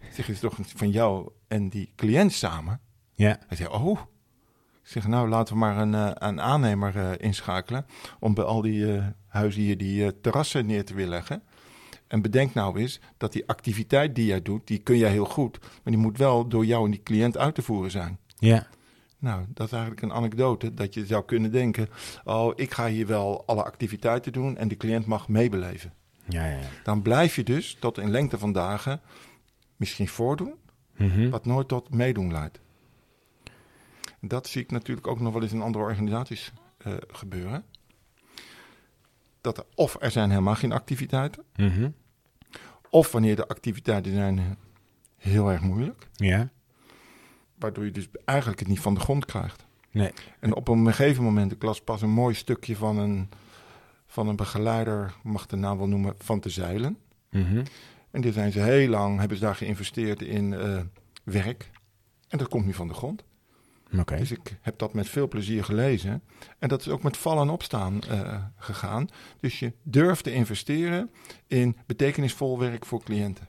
[0.00, 2.80] Ik zeg: Het is toch van jou en die cliënt samen?
[3.14, 3.38] Ja.
[3.46, 4.00] Hij zei: Oh.
[4.82, 7.86] Ik zeg: Nou, laten we maar een, eh, een aannemer eh, inschakelen.
[8.20, 11.42] om bij al die eh, huizen hier die terrassen neer te willen leggen.
[12.06, 15.58] En bedenk nou eens dat die activiteit die jij doet, die kun jij heel goed.
[15.60, 18.18] Maar die moet wel door jou en die cliënt uit te voeren zijn.
[18.38, 18.66] Ja.
[19.18, 20.74] Nou, dat is eigenlijk een anekdote.
[20.74, 21.88] Dat je zou kunnen denken:
[22.24, 25.92] Oh, ik ga hier wel alle activiteiten doen en de cliënt mag meebeleven.
[26.28, 26.58] Ja, ja.
[26.84, 29.00] Dan blijf je dus tot in lengte van dagen
[29.76, 30.54] misschien voordoen,
[30.96, 31.28] Mhm.
[31.30, 32.60] wat nooit tot meedoen leidt.
[34.20, 37.64] Dat zie ik natuurlijk ook nog wel eens in andere organisaties eh, gebeuren.
[39.40, 41.90] Dat er, of er zijn helemaal geen activiteiten, Mhm.
[42.90, 44.56] of wanneer de activiteiten zijn
[45.16, 46.48] heel erg moeilijk, Ja.
[47.58, 49.66] Waardoor je dus eigenlijk het niet van de grond krijgt.
[49.90, 50.12] Nee.
[50.40, 53.28] En op een gegeven moment, ik las pas een mooi stukje van een,
[54.06, 56.98] van een begeleider, mag de naam wel noemen, van te zeilen.
[57.30, 57.64] Mhm.
[58.10, 60.80] En die zijn ze heel lang, hebben ze daar geïnvesteerd in eh,
[61.24, 61.70] werk.
[62.28, 63.24] En dat komt niet van de grond.
[63.98, 64.16] Oké.
[64.16, 66.22] Dus ik heb dat met veel plezier gelezen.
[66.58, 69.08] En dat is ook met vallen en opstaan eh, gegaan.
[69.40, 71.10] Dus je durft te investeren
[71.46, 73.48] in betekenisvol werk voor cliënten.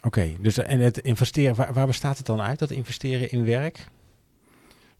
[0.00, 3.86] Oké, dus en het investeren, waar, waar bestaat het dan uit, dat investeren in werk?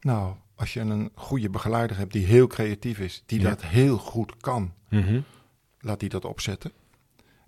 [0.00, 3.48] Nou, als je een goede begeleider hebt die heel creatief is, die Ja.
[3.48, 5.20] dat heel goed kan, Mhm.
[5.80, 6.72] laat die dat opzetten.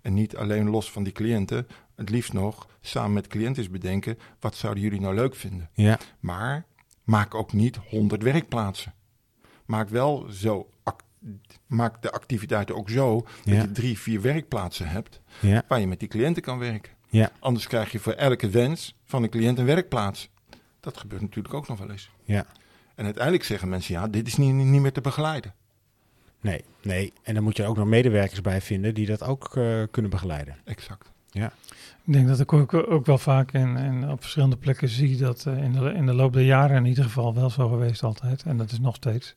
[0.01, 1.67] En niet alleen los van die cliënten.
[1.95, 5.69] Het liefst nog samen met cliënten bedenken, wat zouden jullie nou leuk vinden?
[5.73, 6.65] Ja, Maar
[7.03, 8.93] maak ook niet 100 werkplaatsen.
[9.65, 10.69] Maak wel zo,
[11.67, 13.61] maak de activiteiten ook zo dat Ja.
[13.61, 16.91] je drie, vier werkplaatsen hebt ja, waar je met die cliënten kan werken.
[17.11, 17.31] Ja.
[17.39, 20.29] Anders krijg je voor elke wens van een cliënt een werkplaats.
[20.79, 22.09] Dat gebeurt natuurlijk ook nog wel eens.
[22.23, 22.45] ja.
[22.95, 25.53] En uiteindelijk zeggen mensen, ja, dit is niet, niet meer te begeleiden.
[26.41, 27.13] Nee, nee.
[27.23, 30.55] En dan moet je ook nog medewerkers bij vinden die dat ook eh, kunnen begeleiden.
[30.63, 31.11] Exact.
[32.05, 35.45] Ik denk dat ik ook, ook wel vaak en, en op verschillende plekken zie dat
[35.45, 38.43] eh, in, de, in de loop der jaren in ieder geval wel zo geweest altijd.
[38.43, 39.35] En dat is nog steeds.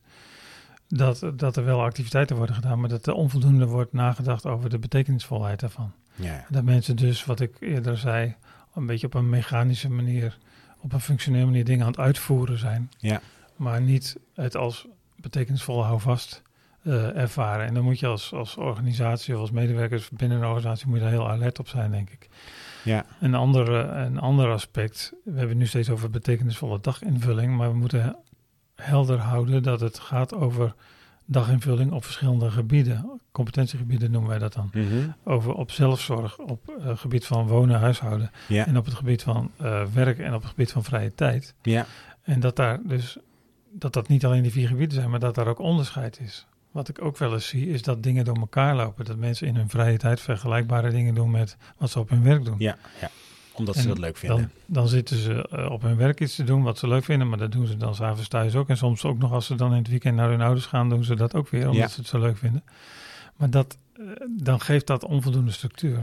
[0.87, 4.79] Dat, dat er wel activiteiten worden gedaan, maar dat er onvoldoende wordt nagedacht over de
[4.79, 5.91] betekenisvolheid daarvan.
[6.15, 8.35] Ja, Dat mensen dus, wat ik eerder zei,
[8.73, 10.37] een beetje op een mechanische manier,
[10.79, 12.89] op een functionele manier dingen aan het uitvoeren zijn.
[12.97, 13.21] Ja.
[13.55, 16.41] Maar niet het als betekenisvolle houvast
[16.83, 17.65] eh, ervaren.
[17.65, 21.03] En dan moet je als, als organisatie of als medewerkers binnen een organisatie moet je
[21.03, 22.29] daar heel alert op zijn, denk ik.
[22.83, 27.57] ja, Een ander, eh, een ander aspect, we hebben het nu steeds over betekenisvolle daginvulling,
[27.57, 28.15] maar we moeten
[28.75, 30.75] helder houden dat het gaat over
[31.25, 33.21] daginvulling op verschillende gebieden.
[33.31, 34.69] Competentiegebieden noemen wij dat dan.
[34.73, 35.09] Mhm.
[35.23, 39.51] Over op zelfzorg, op het gebied van wonen, huishouden ja, en op het gebied van
[39.57, 41.53] eh, werk en op het gebied van vrije tijd.
[41.61, 41.85] ja,
[42.23, 43.17] En dat daar dus
[43.71, 46.47] dat dat niet alleen die vier gebieden zijn, maar dat daar ook onderscheid is.
[46.71, 49.05] Wat ik ook wel eens zie, is dat dingen door elkaar lopen.
[49.05, 52.45] Dat mensen in hun vrije tijd vergelijkbare dingen doen met wat ze op hun werk
[52.45, 52.55] doen.
[52.57, 53.09] ja, ja.
[53.55, 54.37] Omdat ze dat leuk vinden.
[54.37, 57.29] Dan, dan zitten ze eh, op hun werk iets te doen wat ze leuk vinden,
[57.29, 58.69] maar dat doen ze dan s'avonds thuis ook.
[58.69, 61.03] En soms ook nog als ze dan in het weekend naar hun ouders gaan, doen
[61.03, 61.87] ze dat ook weer, omdat Ja.
[61.87, 62.63] ze het zo leuk vinden.
[63.35, 65.95] Maar dat, eh, dan geeft dat onvoldoende structuur.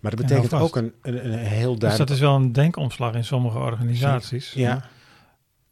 [0.00, 1.98] maar dat en betekent ook een, een, een heel Dus duidelijk...
[1.98, 4.52] dat is wel een denkomslag in sommige organisaties.
[4.52, 4.84] Ja,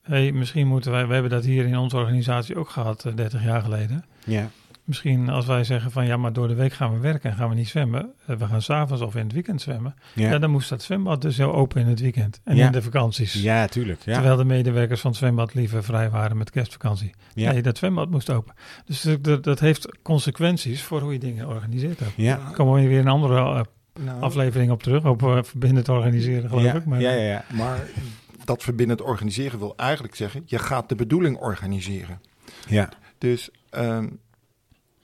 [0.03, 3.45] Hey, misschien moeten wij, we hebben dat hier in onze organisatie ook gehad, eh, 30
[3.45, 4.05] jaar geleden.
[4.25, 4.51] ja,
[4.85, 7.49] Misschien als wij zeggen van ja, maar door de week gaan we werken en gaan
[7.49, 8.12] we niet zwemmen.
[8.27, 9.95] eh, We gaan s'avonds of in het weekend zwemmen.
[10.14, 10.31] Ja.
[10.31, 12.66] ja, dan moest dat zwembad dus heel open in het weekend en Ja.
[12.66, 13.33] in de vakanties.
[13.42, 14.01] ja, tuurlijk.
[14.05, 17.14] Ja, Terwijl de medewerkers van het zwembad liever vrij waren met kerstvakantie.
[17.35, 18.55] ja, Nee, dat zwembad moest open.
[18.85, 22.12] Dus dat, dat, heeft consequenties voor hoe je dingen organiseert ook.
[22.16, 23.61] ja, komen we weer een andere eh,
[24.05, 26.85] Nou, aflevering op terug, op uh, verbindend organiseren geloof ja, ik.
[26.85, 27.45] Maar, ja, ja, ja.
[27.53, 27.81] Maar
[28.45, 32.21] dat verbindend organiseren wil eigenlijk zeggen, je gaat de bedoeling organiseren.
[32.68, 32.88] ja.
[33.18, 34.09] Dus ehm,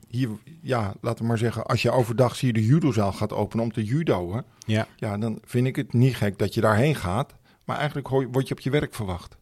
[0.08, 0.28] hier,
[0.62, 3.72] ja, laten we maar zeggen, als je overdag zie je de judozaal gaat openen om
[3.72, 4.42] te judoën.
[4.66, 4.86] Ja.
[4.96, 7.34] Ja, dan vind ik het niet gek dat je daarheen gaat.
[7.64, 9.36] Maar eigenlijk word je op je werk verwacht.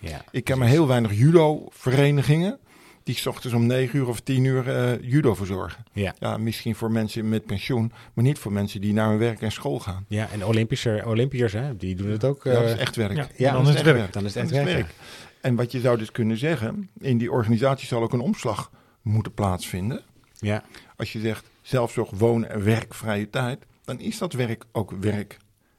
[0.00, 0.24] ja.
[0.30, 2.58] Ik ken maar heel weinig judo-verenigingen
[3.02, 5.84] die 's ochtends om 9 uur of 10 uur eh, judo verzorgen.
[5.92, 6.14] Ja.
[6.18, 9.52] ja, misschien voor mensen met pensioen, maar niet voor mensen die naar hun werk en
[9.52, 10.04] school gaan.
[10.08, 12.44] Ja, en Olympische, Olympiërs, hè, die doen het ook.
[12.44, 13.16] ja, dat eh, is echt werk.
[13.16, 14.12] ja, ja, dan is het werk.
[14.12, 14.94] Dan is het echt werk.
[15.40, 18.70] En wat je zou dus kunnen zeggen, in die organisatie zal ook een omslag
[19.04, 20.02] moeten plaatsvinden.
[20.38, 20.62] Ja,
[20.96, 25.36] Als je zegt zelfzorg, wonen en werk, vrije tijd, dan is dat werk ook werk.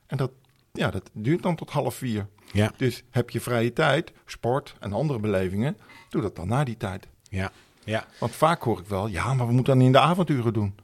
[0.07, 0.31] En dat,
[0.71, 2.27] ja, dat duurt dan tot half vier.
[2.51, 2.71] Ja.
[2.77, 5.77] Dus heb je vrije tijd, sport en andere belevingen,
[6.09, 7.07] doe dat dan na die tijd.
[7.29, 7.51] ja,
[7.83, 8.05] ja.
[8.19, 10.75] Want vaak hoor ik wel, ja, maar we moeten dan in de avonduren doen.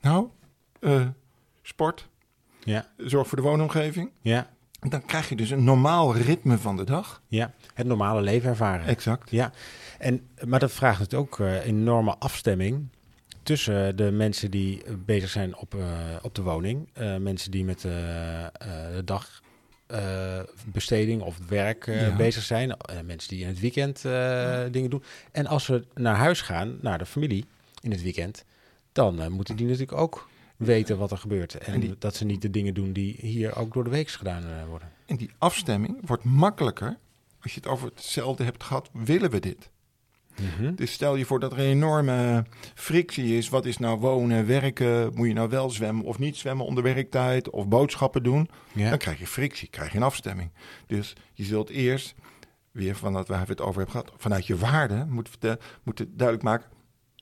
[0.00, 0.28] Nou,
[0.80, 1.06] eh,
[1.62, 2.08] sport,
[2.60, 4.10] Ja, zorg voor de woonomgeving.
[4.20, 7.22] ja, En dan krijg je dus een normaal ritme van de dag.
[7.28, 7.52] ja.
[7.74, 8.86] Het normale leven ervaren.
[8.86, 9.30] Exact.
[9.30, 9.52] Ja,
[10.04, 12.88] en, maar dat vraagt natuurlijk ook eh, enorme afstemming
[13.42, 15.82] tussen de mensen die bezig zijn op, eh,
[16.22, 22.16] op de woning, eh, mensen die met de dagbesteding of het werk Ja.
[22.16, 24.02] bezig zijn, mensen die in het weekend
[24.72, 25.02] dingen doen.
[25.32, 27.44] En als we naar huis gaan, naar de familie
[27.80, 28.44] in het weekend,
[28.92, 31.54] dan moeten die natuurlijk ook weten wat er gebeurt.
[31.58, 34.08] En, En die- dat ze niet de dingen doen die hier ook door de week
[34.08, 34.88] gedaan worden.
[35.06, 36.96] En die afstemming wordt makkelijker
[37.42, 38.90] als je het over hetzelfde hebt gehad.
[38.92, 39.70] Willen we dit?
[40.40, 40.74] Mhm.
[40.74, 42.44] Dus stel je voor dat er een enorme
[42.74, 43.48] frictie is.
[43.48, 45.10] Wat is nou wonen, werken?
[45.14, 47.50] Moet je nou wel zwemmen of niet zwemmen onder werktijd?
[47.50, 48.48] Of boodschappen doen?
[48.72, 50.50] Dan krijg je frictie, krijg je een afstemming.
[50.86, 52.14] Dus je zult eerst,
[52.70, 55.58] weer van dat we het over hebben gehad, vanuit je waarde moeten
[56.16, 56.70] duidelijk maken.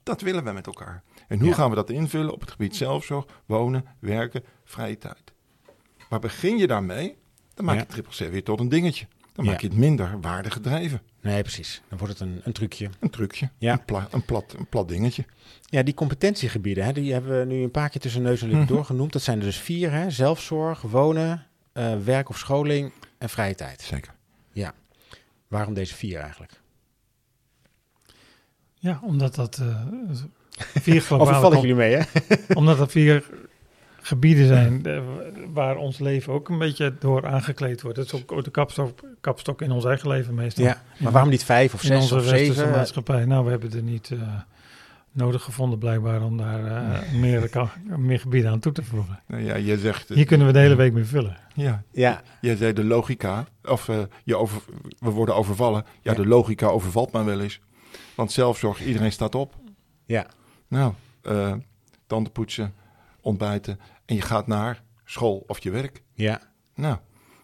[0.02, 1.02] Dat willen we met elkaar.
[1.28, 1.54] En hoe Ja.
[1.54, 5.32] gaan we dat invullen op het gebied zelfzorg, wonen, werken, vrije tijd?
[6.08, 7.16] Maar begin je daarmee,
[7.54, 7.80] dan maak Ja.
[7.80, 9.06] je triple C weer tot een dingetje.
[9.32, 9.50] Dan Ja.
[9.50, 11.00] maak je het minder waardegedreven.
[11.20, 11.82] Nee, precies.
[11.88, 12.90] Dan wordt het een, een trucje.
[13.00, 13.72] Een trucje, Ja.
[13.72, 15.24] een, pla- een, plat, een plat dingetje.
[15.64, 18.64] Ja, die competentiegebieden, hè, die hebben we nu een paar keer tussen neus en lippen
[18.64, 18.72] Mhm.
[18.74, 19.12] doorgenoemd.
[19.12, 20.10] Dat zijn er dus vier, hè?
[20.10, 23.80] zelfzorg, wonen, eh, werk of scholing en vrije tijd.
[23.80, 24.14] Zeker.
[25.48, 26.60] Waarom deze vier eigenlijk?
[28.74, 29.82] Ja, omdat dat uh,
[30.86, 31.40] vier globale...
[31.40, 32.02] vallen jullie mee, hè?
[32.54, 33.24] omdat dat vier
[34.04, 34.82] gebieden zijn
[35.52, 37.96] waar ons leven ook een beetje door aangekleed wordt.
[37.96, 40.64] Dat is ook de kapstok, kapstok in ons eigen leven meestal.
[40.64, 42.70] Ja, maar waarom niet vijf of zes in onze of zeven?
[42.70, 43.24] maatschappij.
[43.24, 44.20] Nou, we hebben er niet uh,
[45.12, 49.20] nodig gevonden blijkbaar om daar uh, meer, meer gebieden aan toe te voegen.
[49.26, 50.08] Nou ja, je zegt...
[50.08, 51.36] Hier kunnen we de hele week mee vullen.
[51.54, 52.22] Ja, ja.
[52.40, 54.62] je zei de logica, of uh, je over,
[54.98, 55.84] we worden overvallen.
[56.02, 57.60] Ja, ja, de logica overvalt mij wel eens.
[58.14, 59.54] Want zelfzorg, iedereen staat op.
[60.06, 60.26] Ja.
[60.68, 60.92] Nou,
[62.06, 62.74] tanden poetsen,
[63.22, 66.02] ontbijten en je gaat naar school of je werk.
[66.14, 66.40] Ja.
[66.74, 66.96] Nou.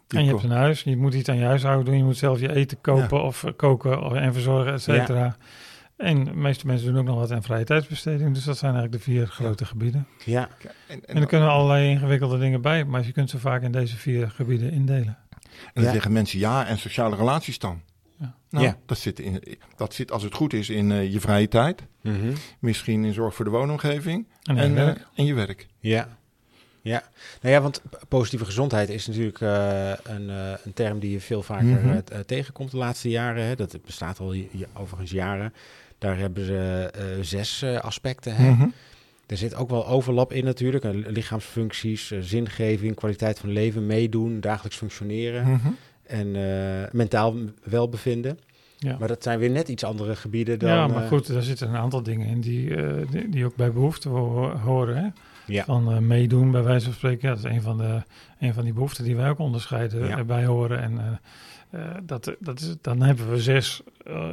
[0.09, 2.41] En je hebt een huis, je moet iets aan je huishouden doen, je moet zelf
[2.41, 5.37] je eten kopen of koken of, en verzorgen, et cetera.
[5.97, 8.35] En de meeste mensen doen ook nog wat aan vrije tijdsbesteding.
[8.35, 10.07] Dus dat zijn eigenlijk de vier grote gebieden.
[10.25, 10.49] Ja.
[10.89, 13.97] En, en, er kunnen allerlei ingewikkelde dingen bij, maar je kunt ze vaak in deze
[13.97, 15.19] vier gebieden indelen.
[15.75, 17.83] En dan zeggen mensen ja en sociale relaties dan.
[18.21, 18.35] Ja.
[18.51, 18.77] Nou, ja.
[18.87, 19.43] Dat, zit in,
[19.77, 21.83] dat zit als het goed is in uh, je vrije tijd.
[22.03, 22.33] Mm -hmm.
[22.59, 24.27] Misschien in zorg voor de woonomgeving.
[24.43, 25.67] En, en, uh, en je werk.
[25.79, 26.17] Ja.
[26.83, 27.03] Ja,
[27.41, 31.43] nou ja, want positieve gezondheid is natuurlijk uh, een, uh, een, term die je veel
[31.43, 32.03] vaker mm -hmm.
[32.13, 33.45] uh, tegenkomt de laatste jaren.
[33.45, 33.55] Hè.
[33.55, 34.35] Dat bestaat al
[34.75, 35.55] overigens jaren.
[35.99, 38.35] Daar hebben ze zes aspecten.
[38.35, 38.51] Hè.
[38.51, 38.73] Mm -hmm.
[39.27, 40.85] Er zit ook wel overlap in natuurlijk.
[41.07, 45.77] lichaamsfuncties, zingeving, kwaliteit van leven, meedoen, dagelijks functioneren mm -hmm.
[46.09, 46.31] En
[46.93, 48.39] mentaal welbevinden.
[48.79, 48.97] Ja.
[48.99, 50.69] Maar dat zijn weer net iets andere gebieden dan...
[50.69, 52.77] Ja, maar goed, daar zitten een aantal dingen in die,
[53.11, 54.97] die, die, ook bij behoeften horen.
[54.97, 55.09] Hè?
[55.49, 55.65] Ja.
[55.65, 57.29] Van uh, meedoen, bij wijze van spreken.
[57.29, 58.03] Ja, dat is een van, de,
[58.39, 60.25] een van die behoeften die wij ook onderscheiden ja.
[60.25, 60.83] bij horen.
[60.83, 63.83] En uh, uh, dat, dat is, dan hebben we zes,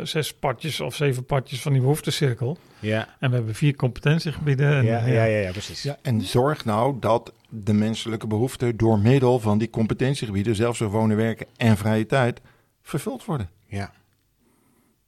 [0.04, 2.58] zes partjes of zeven partjes van die behoeftecirkel.
[2.80, 3.08] Ja.
[3.20, 4.74] En we hebben vier competentiegebieden.
[4.74, 5.84] En, ja, ja, ja, ja, precies.
[5.84, 7.34] Ja, en zorg nou dat
[7.64, 12.42] de menselijke behoeften door middel van die competentiegebieden, zelfs wonen, werken en vrije tijd,
[12.82, 13.50] vervuld worden.
[13.66, 13.92] Ja.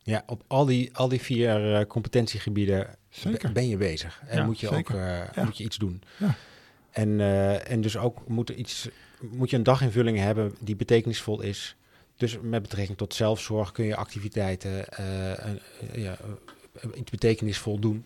[0.04, 3.52] Ja, op al die, al die vier competentiegebieden Zeker.
[3.52, 4.22] ben je bezig.
[4.28, 6.02] En moet, je ook, uh, moet je iets doen.
[6.18, 6.36] Ja.
[6.92, 11.42] En, uh, en dus ook moet, er iets, moet je een daginvulling hebben die betekenisvol
[11.42, 11.76] is.
[12.16, 16.18] Dus met betrekking tot zelfzorg kun je activiteiten uh, ja,
[16.96, 18.06] iets betekenisvol doen.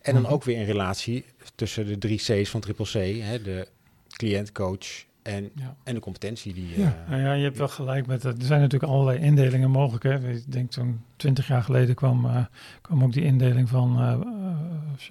[0.00, 0.28] En dan mm.
[0.28, 3.22] ook weer in relatie tussen de drie C's van Triple C.
[3.22, 3.68] Hè, de
[4.16, 5.76] cliënt, coach en, ja.
[5.84, 6.80] en de competentie die...
[6.80, 6.96] Ja.
[7.04, 8.38] Uh, nou ja, je hebt wel gelijk met het.
[8.38, 10.04] Er zijn natuurlijk allerlei indelingen mogelijk.
[10.04, 10.30] Hè.
[10.30, 12.44] Ik denk zo'n twintig jaar geleden kwam, uh,
[12.80, 14.20] kwam ook die indeling van, uh,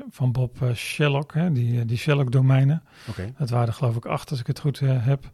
[0.10, 2.84] van Bob Sherlock, hè, die, die Sherlock-domeinen.
[3.10, 3.34] Okay.
[3.38, 5.32] Dat waren er geloof ik acht, als ik het goed heb.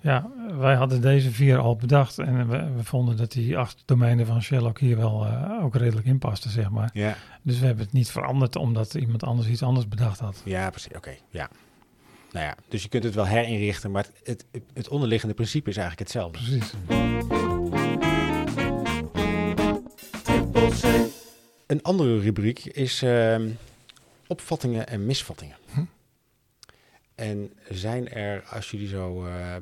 [0.00, 4.26] Ja, wij hadden deze vier al bedacht en we, we, vonden dat die acht domeinen
[4.26, 5.26] van Sherlock hier wel
[5.62, 6.90] ook redelijk in pasten, zeg maar.
[6.92, 7.16] Ja.
[7.42, 10.42] Dus we hebben het niet veranderd omdat iemand anders iets anders bedacht had.
[10.44, 10.96] Ja, precies.
[10.96, 11.48] Oké, ja.
[12.36, 15.76] Nou ja, dus je kunt het wel herinrichten, maar het, het, het onderliggende principe is
[15.76, 16.38] eigenlijk hetzelfde.
[16.38, 16.72] Precies.
[21.66, 23.40] Een andere rubriek is uh,
[24.26, 25.56] opvattingen en misvattingen.
[25.72, 25.84] Hm?
[27.14, 29.56] En zijn er, als jullie zo uh,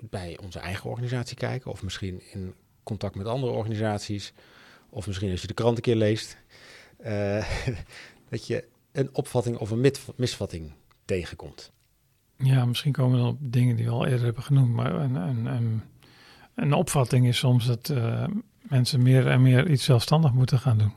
[0.00, 4.32] bij onze eigen organisatie kijken, of misschien in contact met andere organisaties,
[4.88, 6.36] of misschien als je de krant een keer leest,
[7.06, 7.48] uh,
[8.30, 10.72] dat je een opvatting of een misvatting
[11.04, 11.72] tegenkomt.
[12.36, 14.74] Ja, misschien komen we dan op dingen die we al eerder hebben genoemd.
[14.74, 15.82] Maar een, een, een,
[16.54, 18.24] een opvatting is soms dat uh,
[18.62, 20.92] mensen meer en meer iets zelfstandig moeten gaan doen.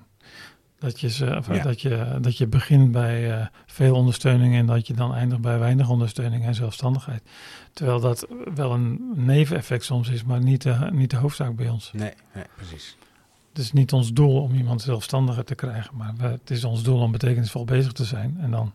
[0.79, 1.63] Dat je, ze, ja.
[1.63, 5.59] dat je, dat je begint bij uh, veel ondersteuning en dat je dan eindigt bij
[5.59, 7.21] weinig ondersteuning en zelfstandigheid.
[7.73, 11.91] Terwijl dat wel een neveneffect soms is, maar niet de, niet de hoofdzaak bij ons.
[11.93, 12.97] Nee, nee precies.
[13.49, 16.83] Het is niet ons doel om iemand zelfstandiger te krijgen, maar we, het is ons
[16.83, 18.37] doel om betekenisvol bezig te zijn.
[18.39, 18.73] En dan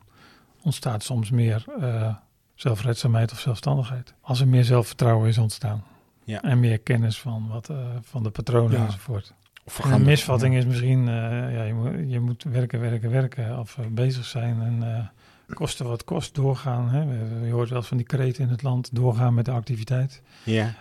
[0.63, 2.15] ontstaat soms meer uh,
[2.63, 4.15] zelfredzaamheid of zelfstandigheid.
[4.21, 5.85] Als er meer zelfvertrouwen is ontstaan.
[6.25, 6.43] Ja.
[6.43, 8.85] En meer kennis van, wat, uh, van de patronen ja.
[8.85, 9.35] enzovoort.
[9.65, 10.59] Of en een misvatting ja.
[10.59, 11.15] is misschien, uh,
[11.55, 15.11] ja, je, moet, je moet werken, werken, werken of uh, bezig zijn en
[15.55, 16.89] kosten wat kost doorgaan.
[16.89, 17.01] Hè.
[17.47, 20.23] Je hoort wel eens van die kreten in het land, doorgaan met de activiteit.
[20.43, 20.75] Ja.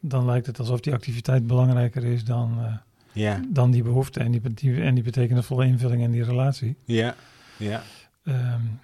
[0.00, 2.80] dan lijkt het alsof die activiteit belangrijker is dan,
[3.12, 3.40] ja.
[3.48, 6.76] dan die behoefte en die, die, en die betekenisvolle invulling en die relatie.
[6.84, 7.14] Ja,
[7.56, 7.82] ja.
[8.24, 8.80] Um,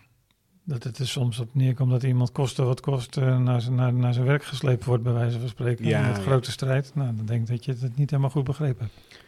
[0.65, 4.15] dat het er soms op neerkomt dat iemand kosten wat kost uh, naar, naar, naar
[4.15, 5.87] zijn werk gesleept wordt, bij wijze van spreken.
[5.87, 6.91] Ja, met grote strijd.
[6.95, 9.19] Nou, dan denk ik dat je het niet helemaal goed begrepen hebt.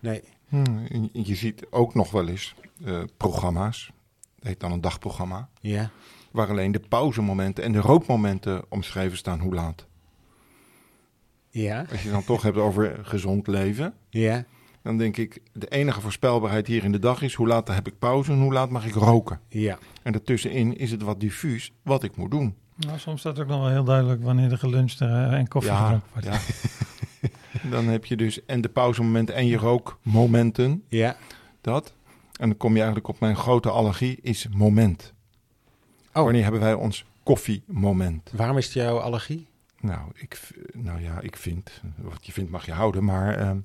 [0.00, 0.22] Nee.
[0.48, 3.90] Hmm, je ziet ook nog wel eens uh, programma's,
[4.36, 5.90] dat heet dan een dagprogramma, ja.
[6.30, 9.86] waar alleen de pauzemomenten en de rookmomenten omschreven staan hoe laat.
[11.50, 11.86] Ja.
[11.90, 13.94] Als je dan toch hebt over gezond leven.
[14.08, 14.44] Ja.
[14.82, 17.98] Dan denk ik, de enige voorspelbaarheid hier in de dag is hoe laat heb ik
[17.98, 19.40] pauze en hoe laat mag ik roken.
[19.48, 19.78] Ja.
[20.02, 22.56] En daartussenin is het wat diffuus wat ik moet doen.
[22.76, 26.08] Nou, soms staat ook nog wel heel duidelijk wanneer er geluncht en koffie ja, gedronken
[26.12, 26.26] wordt.
[26.26, 26.38] Ja.
[27.70, 30.84] Dan heb je dus en de pauzemomenten en je rookmomenten.
[30.88, 31.16] Ja.
[31.60, 31.92] Dat.
[32.38, 35.12] En dan kom je eigenlijk op mijn grote allergie, is moment.
[36.12, 36.22] Oh.
[36.22, 38.30] Wanneer hebben wij ons koffiemoment?
[38.34, 39.46] Waarom is het jouw allergie?
[39.80, 40.40] Nou, ik,
[40.72, 43.58] nou ja, ik vind, wat je vindt mag je houden, maar ehm,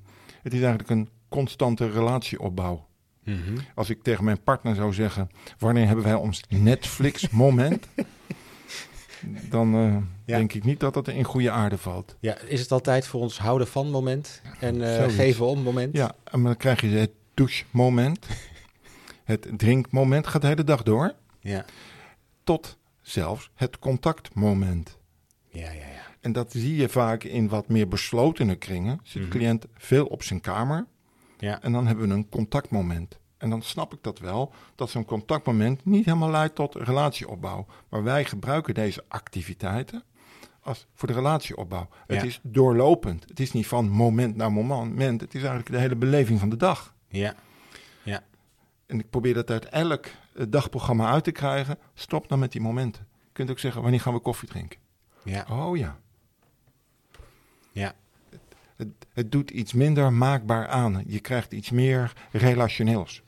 [0.44, 2.86] het is eigenlijk een constante relatieopbouw.
[3.24, 3.58] Mhm.
[3.74, 7.86] Als ik tegen mijn partner zou zeggen, wanneer hebben wij ons Netflix-moment?
[9.50, 10.36] dan eh, Ja.
[10.36, 12.16] denk ik niet dat dat in goede aarde valt.
[12.20, 15.96] Ja, is het altijd voor ons houden van moment en eh, geven om moment?
[15.96, 18.26] Ja, en dan krijg je het douche-moment,
[19.24, 21.64] het drinkmoment, gaat de hele dag door, Ja.
[22.44, 24.98] tot zelfs het contactmoment.
[25.48, 25.93] Ja, ja, ja.
[26.24, 29.00] En dat zie je vaak in wat meer beslotene kringen.
[29.02, 29.30] Zit de Mhm.
[29.30, 30.86] cliënt veel op zijn kamer
[31.38, 31.62] Ja.
[31.62, 33.18] en dan hebben we een contactmoment.
[33.38, 37.66] En dan snap ik dat wel, dat zo'n contactmoment niet helemaal leidt tot relatieopbouw.
[37.88, 40.02] Maar wij gebruiken deze activiteiten
[40.60, 41.88] als voor de relatieopbouw.
[42.06, 42.22] Het Ja.
[42.26, 43.24] is doorlopend.
[43.28, 45.20] Het is niet van moment naar moment.
[45.20, 46.94] Het is eigenlijk de hele beleving van de dag.
[47.08, 47.34] Ja.
[48.86, 51.78] En ik probeer dat uit elk eh, dagprogramma uit te krijgen.
[51.94, 53.06] Stop dan met die momenten.
[53.24, 54.78] Je kunt ook zeggen, wanneer gaan we koffie drinken?
[55.24, 55.46] Ja.
[55.50, 55.98] Oh ja.
[57.74, 57.92] Ja.
[58.76, 61.02] Het, het doet iets minder maakbaar aan.
[61.06, 63.22] Je krijgt iets meer relationeels.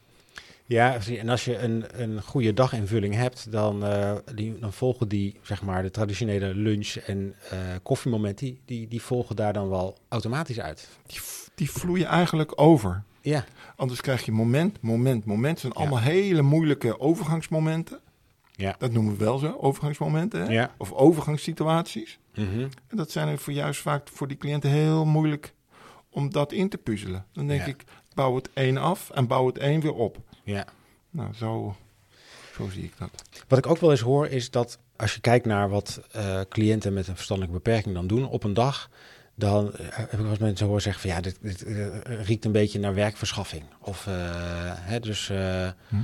[0.69, 5.39] Ja, en als je een, een goede daginvulling hebt, dan, eh, die, dan volgen die,
[5.43, 9.99] zeg maar, de traditionele lunch- en eh koffiemoment, die, die, die volgen daar dan wel
[10.09, 10.89] automatisch uit.
[11.07, 11.21] Die,
[11.55, 13.03] die vloeien eigenlijk over.
[13.21, 13.45] Ja,
[13.77, 15.51] Anders krijg je moment, moment, moment.
[15.53, 15.81] Het zijn Ja.
[15.81, 18.01] allemaal hele moeilijke overgangsmomenten.
[18.57, 18.75] Ja.
[18.79, 20.41] Dat noemen we wel zo, overgangsmomenten.
[20.47, 20.53] Hè?
[20.53, 20.75] ja.
[20.77, 22.19] Of overgangssituaties.
[22.35, 22.61] Mhm.
[22.89, 25.55] En dat zijn er voor juist vaak voor die cliënten heel moeilijk
[26.11, 27.27] om dat in te puzzelen.
[27.33, 27.67] Dan denk Ja.
[27.67, 30.17] ik, bouw het één af en bouw het één weer op.
[30.45, 30.65] ja.
[31.11, 31.77] Nou, zo,
[32.55, 33.23] zo zie ik dat.
[33.49, 36.93] Wat ik ook wel eens hoor, is dat als je kijkt naar wat eh, cliënten
[36.93, 38.91] met een verstandelijke beperking dan doen op een dag,
[39.35, 41.87] dan eh, heb ik wel eens mensen horen zeggen van ja, dit, dit eh,
[42.25, 43.63] riekt een beetje naar werkverschaffing.
[43.81, 44.15] Of, eh,
[44.75, 45.97] hè, dus, Hm?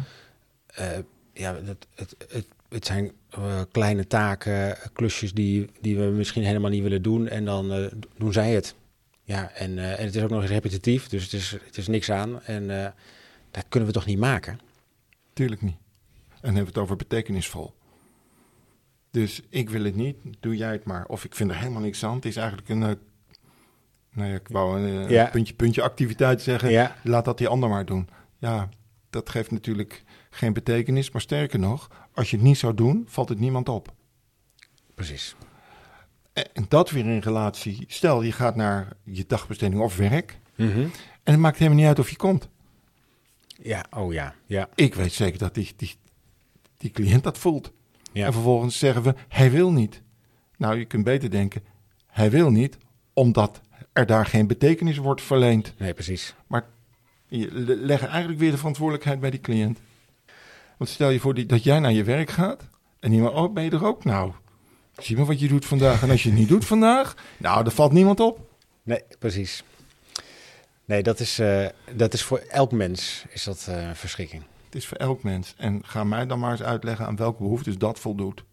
[1.32, 6.70] Ja, het, het, het, het zijn eh, kleine taken, klusjes die, die we misschien helemaal
[6.70, 8.74] niet willen doen en dan eh, doen zij het.
[9.24, 11.86] Ja, en, eh, en het is ook nog eens repetitief, dus het is, het is
[11.88, 12.94] niks aan en
[13.50, 14.58] dat kunnen we toch niet maken?
[15.32, 15.76] Tuurlijk niet.
[16.28, 17.74] En dan hebben we het over betekenisvol.
[19.10, 21.06] Dus ik wil het niet, doe jij het maar.
[21.06, 22.14] Of ik vind er helemaal niks aan.
[22.14, 22.98] Het is eigenlijk een, nou
[24.28, 25.26] ja, ik wou een Ja.
[25.26, 26.70] puntje, puntje activiteit zeggen.
[26.70, 28.08] Ja, Laat dat die ander maar doen.
[28.38, 28.68] Ja,
[29.12, 31.10] dat geeft natuurlijk geen betekenis.
[31.10, 33.92] Maar sterker nog, als je het niet zou doen, valt het niemand op.
[34.94, 35.34] precies.
[36.32, 37.84] En dat weer in relatie.
[37.86, 40.38] Stel, je gaat naar je dagbesteding of werk.
[40.54, 40.80] Mhm.
[41.22, 42.48] En het maakt helemaal niet uit of je komt.
[43.62, 44.68] Ja, oh ja, ja.
[44.74, 45.94] Ik weet zeker dat die, die,
[46.76, 47.72] die cliënt dat voelt.
[48.12, 48.26] Ja.
[48.26, 50.02] En vervolgens zeggen we, hij wil niet.
[50.56, 51.62] Nou, je kunt beter denken,
[52.06, 52.78] hij wil niet,
[53.12, 53.60] omdat
[53.92, 55.74] er daar geen betekenis wordt verleend.
[55.78, 56.34] Nee, precies.
[57.38, 59.78] Je le- legt eigenlijk weer de verantwoordelijkheid bij die cliënt.
[60.76, 62.68] Want stel je voor die, dat jij naar je werk gaat
[63.00, 64.04] en iemand, oh, ben je er ook?
[64.04, 64.32] Nou,
[64.96, 66.02] zie maar wat je doet vandaag.
[66.02, 68.38] En als je het niet doet vandaag, nou, er valt niemand op.
[68.82, 69.62] Nee, precies.
[70.84, 74.42] Nee, dat is, eh, dat is voor elk mens is dat een verschrikking.
[74.64, 75.54] Het is voor elk mens.
[75.56, 78.44] En ga mij dan maar eens uitleggen aan welke behoeftes dat voldoet.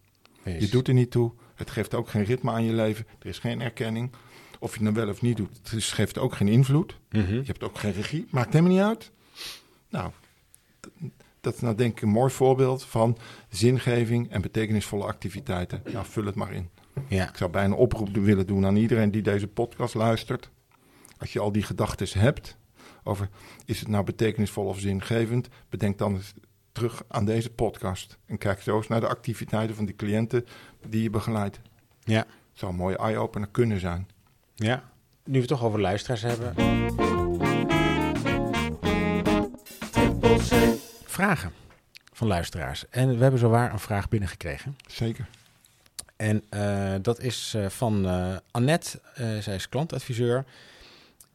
[0.44, 1.32] Je doet er niet toe.
[1.56, 3.06] Het geeft ook geen ritme aan je leven.
[3.20, 4.12] Er is geen erkenning.
[4.60, 5.58] Of je het nou wel of niet doet.
[5.64, 6.98] Het is- geeft ook geen invloed.
[7.10, 7.34] Mhm.
[7.34, 8.28] Je hebt ook geen regie.
[8.32, 9.12] Maakt helemaal niet uit.
[9.90, 10.12] Nou,
[11.42, 13.18] dat is nou denk ik een mooi voorbeeld van
[13.50, 15.82] zingeving en betekenisvolle activiteiten.
[15.92, 16.70] Ja, vul het maar in.
[17.08, 20.50] Ja, Ik zou bijna een oproep willen doen aan iedereen die deze podcast luistert.
[21.18, 22.58] Als je al die gedachten hebt
[23.04, 23.30] over
[23.66, 26.34] is het nou betekenisvol of zingevend, bedenk dan eens
[26.72, 28.18] terug aan deze podcast.
[28.26, 30.46] En kijk zo eens naar de activiteiten van die cliënten
[30.88, 31.60] die je begeleidt.
[32.04, 34.08] ja, Het zou een mooie eye-opener kunnen zijn.
[34.64, 34.84] Ja.
[35.24, 36.54] Nu we het toch over luisteraars hebben.
[41.06, 41.52] Vragen
[42.14, 42.90] van luisteraars.
[42.90, 44.76] En we hebben zowaar een vraag binnengekregen.
[44.88, 45.28] Zeker.
[46.16, 49.02] En eh, dat is eh, van eh, Annette.
[49.40, 50.46] Zij is klantadviseur.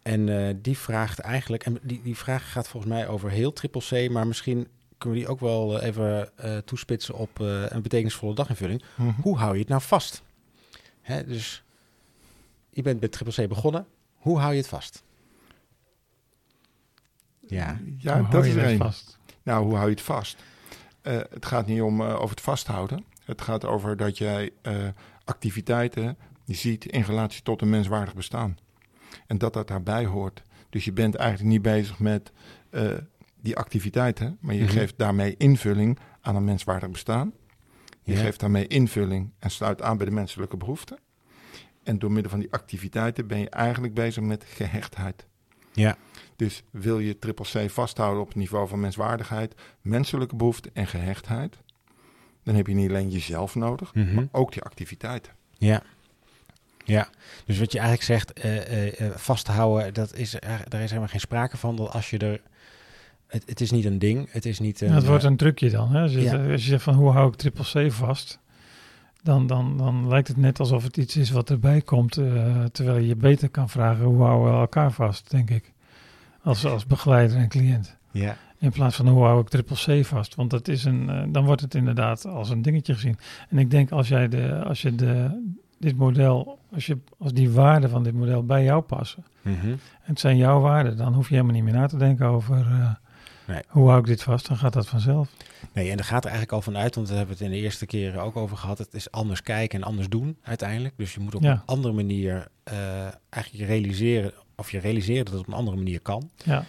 [0.02, 4.10] En die vraagt eigenlijk, en die, die vraag gaat volgens mij over heel triple C,
[4.10, 4.68] maar misschien
[4.98, 6.30] kunnen we die ook wel even
[6.64, 8.82] toespitsen op een betekenisvolle daginvulling.
[8.94, 9.20] Mhm.
[9.20, 10.22] Hoe hou je het nou vast?
[11.00, 11.63] Hè, dus
[12.74, 13.86] je bent met triple C begonnen.
[14.14, 15.02] Hoe hou je het vast?
[17.40, 19.18] Ja, Ja, Hoe dat hou is er vast?
[19.42, 20.42] Nou, hoe hou je het vast?
[21.02, 23.04] Eh, het gaat niet om eh, over het vasthouden.
[23.24, 24.76] Het gaat over dat jij eh,
[25.24, 26.16] activiteiten
[26.46, 28.56] ziet in relatie tot een menswaardig bestaan.
[29.26, 30.42] En dat dat daarbij hoort.
[30.70, 32.32] Dus je bent eigenlijk niet bezig met
[32.70, 32.92] eh,
[33.40, 34.72] die activiteiten, maar je Mhm.
[34.72, 37.32] geeft daarmee invulling aan een menswaardig bestaan.
[38.02, 40.98] Je geeft daarmee invulling en sluit aan bij de menselijke behoeften.
[41.84, 45.26] En door middel van die activiteiten ben je eigenlijk bezig met gehechtheid.
[45.72, 45.96] Ja.
[46.36, 51.56] Dus wil je triple C vasthouden op het niveau van menswaardigheid, menselijke behoeften en gehechtheid,
[52.42, 54.14] dan heb je niet alleen jezelf nodig, Mhm.
[54.14, 55.32] maar ook die activiteiten.
[55.58, 55.82] Ja.
[56.84, 57.08] Ja,
[57.44, 61.08] dus wat je eigenlijk zegt, eh, eh, eh, vasthouden, dat is, eigenlijk- daar is helemaal
[61.10, 61.76] geen sprake van.
[61.76, 62.40] Dat als je er,
[63.26, 64.92] het, het is niet een ding, het is niet een...
[64.92, 65.90] dat wordt een trucje dan.
[65.90, 66.02] Hè?
[66.02, 66.50] Als, je, Ja.
[66.52, 68.38] als je zegt van hoe hou ik triple C vast,
[69.24, 72.16] dan, dan, dan lijkt het net alsof het iets is wat erbij komt.
[72.16, 75.72] eh, terwijl je beter kan vragen hoe houden we elkaar vast, denk ik.
[76.42, 77.96] Als, als begeleider en cliënt.
[78.10, 78.36] ja.
[78.58, 80.34] In plaats van hoe hou ik triple C vast.
[80.34, 83.18] Want dat is een, eh, dan wordt het inderdaad als een dingetje gezien.
[83.48, 85.42] En ik denk als jij de, als je de,
[85.78, 89.24] dit model, als, je, als die waarden van dit model bij jou passen.
[89.42, 89.66] Mhm.
[89.66, 92.56] En het zijn jouw waarden, dan hoef je helemaal niet meer na te denken over
[92.56, 92.90] eh,
[93.46, 93.60] Nee.
[93.68, 94.48] hoe hou ik dit vast.
[94.48, 95.28] Dan gaat dat vanzelf.
[95.72, 97.58] Nee, en daar gaat er eigenlijk al van uit, want daar hebben we het in
[97.58, 98.78] de eerste keren ook over gehad.
[98.78, 100.94] Het is anders kijken en anders doen uiteindelijk.
[100.96, 101.50] Dus je moet op Ja.
[101.52, 102.76] een andere manier eh,
[103.30, 106.30] eigenlijk realiseren, of je realiseert dat het op een andere manier kan.
[106.44, 106.64] Ja.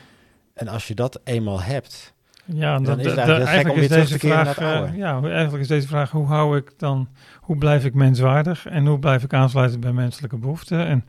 [0.53, 2.13] En als je dat eenmaal hebt,
[2.47, 4.55] Ja, en Dan dat, is het eigenlijk gek om weer terug te keren naar het
[4.55, 7.07] vraag, eh, ja, eigenlijk is deze vraag, hoe hou ik dan,
[7.39, 10.85] hoe blijf ik menswaardig en hoe blijf ik aansluiten bij menselijke behoeften?
[10.87, 11.05] En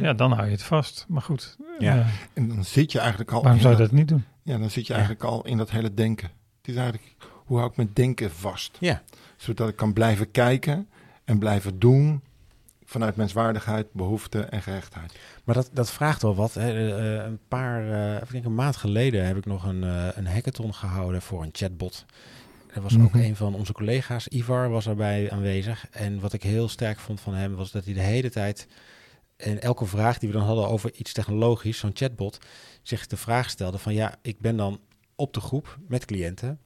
[0.00, 1.04] ja, dan hou je het vast.
[1.08, 1.94] Maar goed, Ja.
[1.98, 3.42] eh, En dan zit je eigenlijk al.
[3.42, 4.24] waarom zou je dat- dat niet doen?
[4.42, 6.30] Ja, dan zit je eigenlijk al in dat hele denken.
[6.60, 7.14] Het is eigenlijk,
[7.44, 8.76] hoe hou ik mijn denken vast?
[8.80, 9.02] Ja.
[9.36, 10.88] Zodat ik kan blijven kijken
[11.24, 12.22] en blijven doen
[12.84, 15.18] vanuit menswaardigheid, behoefte en gehechtheid.
[15.44, 16.54] Maar dat, dat vraagt wel wat.
[16.54, 16.70] Hè.
[16.70, 19.82] Eh, eh, een paar, eh, ik denk een maand geleden heb ik nog een,
[20.18, 22.04] een hackathon gehouden voor een chatbot.
[22.74, 23.18] Er was ook Mhm.
[23.22, 25.86] een van onze collega's, Ivar, was erbij aanwezig.
[25.90, 28.66] En wat ik heel sterk vond van hem, was dat hij de hele tijd...
[29.42, 32.38] En elke vraag die we dan hadden over iets technologisch, zo'n chatbot,
[32.82, 34.80] zich de vraag stelde van ja, ik ben dan
[35.14, 36.58] op de groep met cliënten.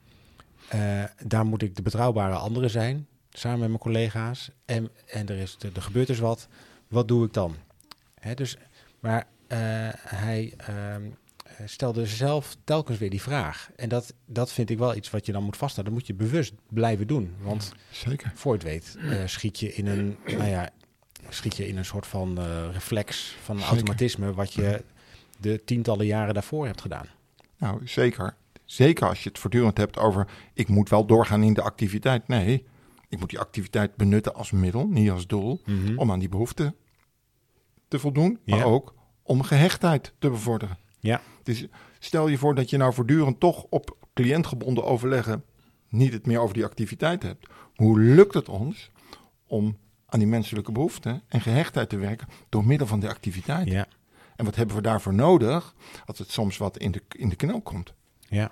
[0.69, 4.51] Eh, daar moet ik de betrouwbare andere zijn, samen met mijn collega's.
[4.65, 6.49] En, en er, is, er gebeurt dus wat.
[6.89, 7.57] Wat doe ik dan?
[8.21, 8.57] Hè, dus,
[9.01, 9.59] maar eh,
[9.93, 11.03] hij ehm,
[11.45, 13.71] eh, stelde zelf telkens weer die vraag.
[13.77, 15.95] En dat, dat vind ik wel iets wat je dan moet vasthouden.
[15.95, 17.35] Dat moet je bewust blijven doen.
[17.41, 18.33] Want Zeker.
[18.35, 20.71] voor het weet, eh, schiet je in een, nou ja,
[21.29, 23.71] schiet je in een soort van eh, reflex van Zeker.
[23.71, 24.85] automatisme wat je
[25.41, 27.07] de tientallen jaren daarvoor hebt gedaan.
[27.59, 28.37] Nou, zeker.
[28.65, 32.29] Zeker als je het voortdurend hebt over, ik moet wel doorgaan in de activiteit.
[32.29, 32.65] Nee,
[33.09, 35.61] ik moet die activiteit benutten als middel, niet als doel,
[35.97, 36.75] om aan die behoefte
[37.89, 40.79] te voldoen, maar ook om gehechtheid te bevorderen.
[41.01, 41.21] Ja.
[41.43, 41.67] Dus
[41.99, 45.45] stel je voor dat je nou voortdurend toch op cliëntgebonden overleggen
[45.89, 47.47] niet het meer over die activiteit hebt.
[47.75, 48.91] Hoe lukt het ons
[49.47, 49.77] om
[50.17, 53.69] aan die menselijke behoeften en gehechtheid te werken door middel van die activiteit?
[53.69, 53.87] Ja,
[54.37, 55.75] En wat hebben we daarvoor nodig
[56.07, 57.95] als het soms wat in de, in de knel komt?
[58.29, 58.51] ja.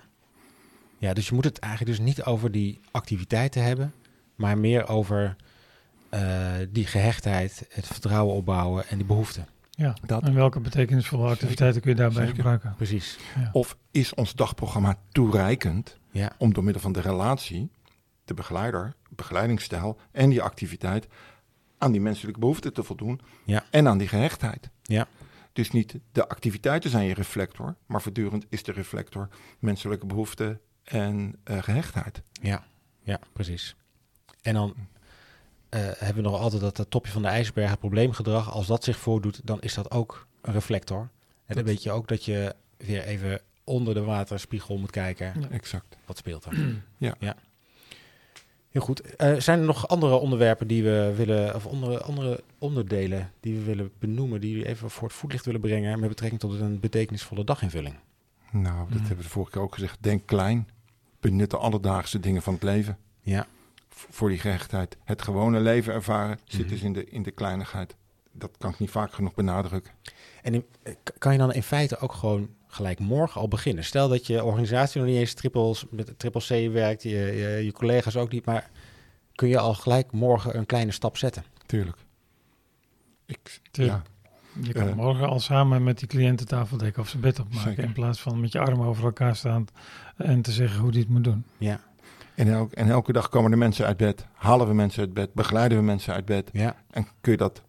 [0.98, 3.92] Ja, dus je moet het eigenlijk dus niet over die activiteiten hebben,
[4.34, 5.36] maar meer over
[6.08, 9.46] eh, die gehechtheid, het vertrouwen opbouwen en die behoeften.
[9.70, 9.96] Ja.
[10.06, 12.34] Dat, En welke betekenisvolle activiteiten kun je daarbij Zeker.
[12.36, 12.74] gebruiken?
[12.76, 13.18] Precies.
[13.36, 13.48] Ja.
[13.52, 17.70] of is ons dagprogramma toereikend Ja, om door middel van de relatie,
[18.24, 21.06] de begeleider, begeleidingsstijl en die activiteit
[21.84, 23.64] aan die menselijke behoeften te voldoen Ja.
[23.70, 24.70] en aan die gehechtheid?
[24.82, 25.06] Ja.
[25.52, 29.28] Dus niet de activiteiten zijn je reflector, maar voortdurend is de reflector
[29.58, 32.22] menselijke behoeften en eh, gehechtheid.
[32.32, 32.64] ja,
[33.02, 33.76] ja, precies.
[34.42, 34.74] En dan
[35.68, 38.50] eh, hebben we nog altijd dat, dat topje van de ijsberg, het probleemgedrag.
[38.52, 41.08] Als dat zich voordoet, dan is dat ook een reflector.
[41.46, 45.40] En dan weet je ook dat je weer even onder de waterspiegel moet kijken.
[45.40, 45.48] Ja.
[45.48, 45.96] Exact.
[46.06, 46.82] Wat speelt er?
[46.96, 47.14] Ja.
[47.18, 47.36] ja.
[48.74, 49.00] Heel goed.
[49.16, 53.62] Eh, zijn er nog andere onderwerpen die we willen, of andere, andere onderdelen die we
[53.64, 57.44] willen benoemen, die we even voor het voetlicht willen brengen met betrekking tot een betekenisvolle
[57.44, 57.94] daginvulling?
[58.50, 58.98] Nou, dat Mm.
[58.98, 59.96] hebben we de vorige keer ook gezegd.
[60.00, 60.68] Denk klein.
[61.20, 62.98] Benut de alledaagse dingen van het leven.
[63.20, 63.46] Ja,
[63.88, 64.96] v- voor die gehechtheid.
[65.04, 66.68] Het gewone leven ervaren zit Mhm.
[66.68, 67.96] dus in de, in de kleinigheid.
[68.32, 69.92] Dat kan ik niet vaak genoeg benadrukken.
[70.42, 73.84] en in- eh, kan je dan in feite ook gewoon gelijk morgen al beginnen?
[73.84, 77.72] Stel dat je organisatie nog niet eens trippels, met triple C werkt, je, je, je
[77.72, 78.70] collega's ook niet, maar
[79.34, 81.44] kun je al gelijk morgen een kleine stap zetten?
[81.66, 81.96] Tuurlijk.
[83.26, 84.02] Ik, Tuurlijk.
[84.54, 84.94] ja, Je kan Eh.
[84.94, 87.60] morgen al samen met die cliënten tafeldekken of zijn bed opmaken.
[87.68, 87.84] Zeker.
[87.84, 89.66] In plaats van met je armen over elkaar staan
[90.16, 91.44] en te zeggen hoe die het moet doen.
[91.58, 91.80] Ja,
[92.34, 94.26] en, elk, en elke dag komen er mensen uit bed.
[94.32, 95.34] Halen we mensen uit bed.
[95.34, 96.50] Begeleiden we mensen uit bed.
[96.52, 97.62] ja, En kun je dat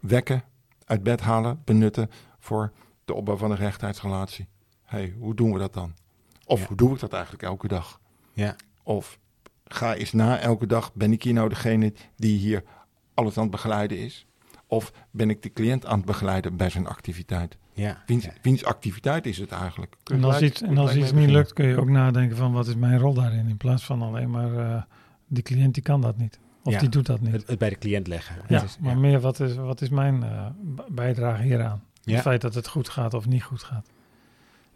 [0.00, 0.42] wekken,
[0.84, 2.72] uit bed halen, benutten voor
[3.10, 4.48] de opbouw van een rechtheidsrelatie.
[4.84, 5.94] hey, hoe doen we dat dan?
[6.46, 6.66] Of Ja.
[6.66, 8.00] hoe doe ik dat eigenlijk elke dag?
[8.32, 9.18] ja, Of
[9.64, 12.62] ga eens na elke dag, ben ik hier nou degene die hier
[13.14, 14.26] alles aan het begeleiden is?
[14.66, 17.56] Of ben ik de cliënt aan het begeleiden bij zijn activiteit?
[17.72, 18.02] ja.
[18.06, 18.32] Wiens, ja.
[18.42, 19.96] wiens activiteit is het eigenlijk?
[20.02, 22.52] Kun En als gelijk- iets, en als iets niet lukt, kun je ook nadenken van
[22.52, 23.48] wat is mijn rol daarin.
[23.48, 24.82] In plaats van alleen maar eh,
[25.26, 26.38] die cliënt die kan dat niet.
[26.62, 27.46] Of die doet dat niet.
[27.46, 28.36] Het, bij de cliënt leggen.
[28.48, 30.46] Ja, is, maar meer wat is, wat is mijn uh,
[30.88, 31.82] bijdrage hieraan?
[32.04, 33.86] Het feit dat het goed gaat of niet goed gaat.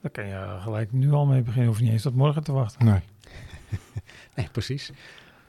[0.01, 1.69] Daar kan je gelijk nu al mee beginnen.
[1.69, 2.85] Hoef je niet eens tot morgen te wachten.
[2.85, 3.01] Nee.
[4.37, 4.93] nee, precies.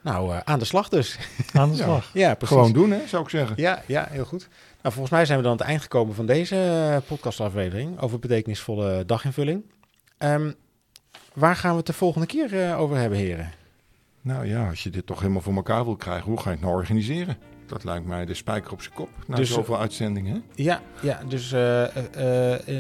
[0.01, 1.19] Nou, uh, aan de slag dus.
[1.53, 2.09] Aan de slag.
[2.13, 2.55] ja, precies.
[2.55, 3.55] Gewoon doen, hè, zou ik zeggen.
[3.57, 4.47] Ja, ja, heel goed.
[4.81, 8.19] Nou, volgens mij zijn we dan aan het eind gekomen van deze uh, podcastaflevering over
[8.19, 9.63] betekenisvolle daginvulling.
[10.19, 10.55] Um,
[11.33, 13.51] waar gaan we het de volgende keer uh, over hebben, heren?
[14.21, 16.61] Nou ja, als je dit toch helemaal voor elkaar wil krijgen, hoe ga je het
[16.61, 17.37] nou organiseren?
[17.67, 20.43] Dat lijkt mij de spijker op zijn kop na dus, zoveel uitzendingen.
[20.55, 21.51] Ja, ja dus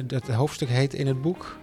[0.07, 1.57] het hoofdstuk heet in het boek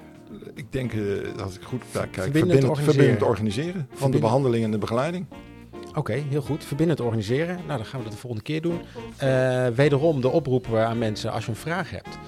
[0.55, 0.93] ik denk
[1.37, 3.27] dat ik goed kijk, verbindend, organiseren.
[3.27, 5.27] organiseren van de behandeling en de begeleiding.
[5.95, 6.64] Oké, heel goed.
[6.64, 7.57] Verbindend organiseren.
[7.57, 8.81] Nou, dan gaan we dat de volgende keer doen.
[9.23, 12.18] Uh, wederom de oproep aan mensen, als je een vraag hebt,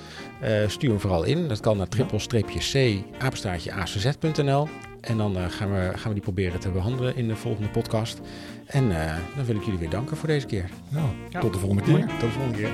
[0.43, 1.49] uh, stuur hem vooral in.
[1.49, 4.69] Dat kan naar triple-c apenstaartje acz.nl.
[5.01, 8.21] En dan uh, gaan, we, gaan we die proberen te behandelen in de volgende podcast.
[8.67, 8.89] En
[9.37, 10.71] dan wil ik jullie weer danken voor deze keer.
[10.89, 11.41] Nou, ja.
[11.41, 12.07] tot de volgende keer.
[12.07, 12.71] Tot de volgende keer.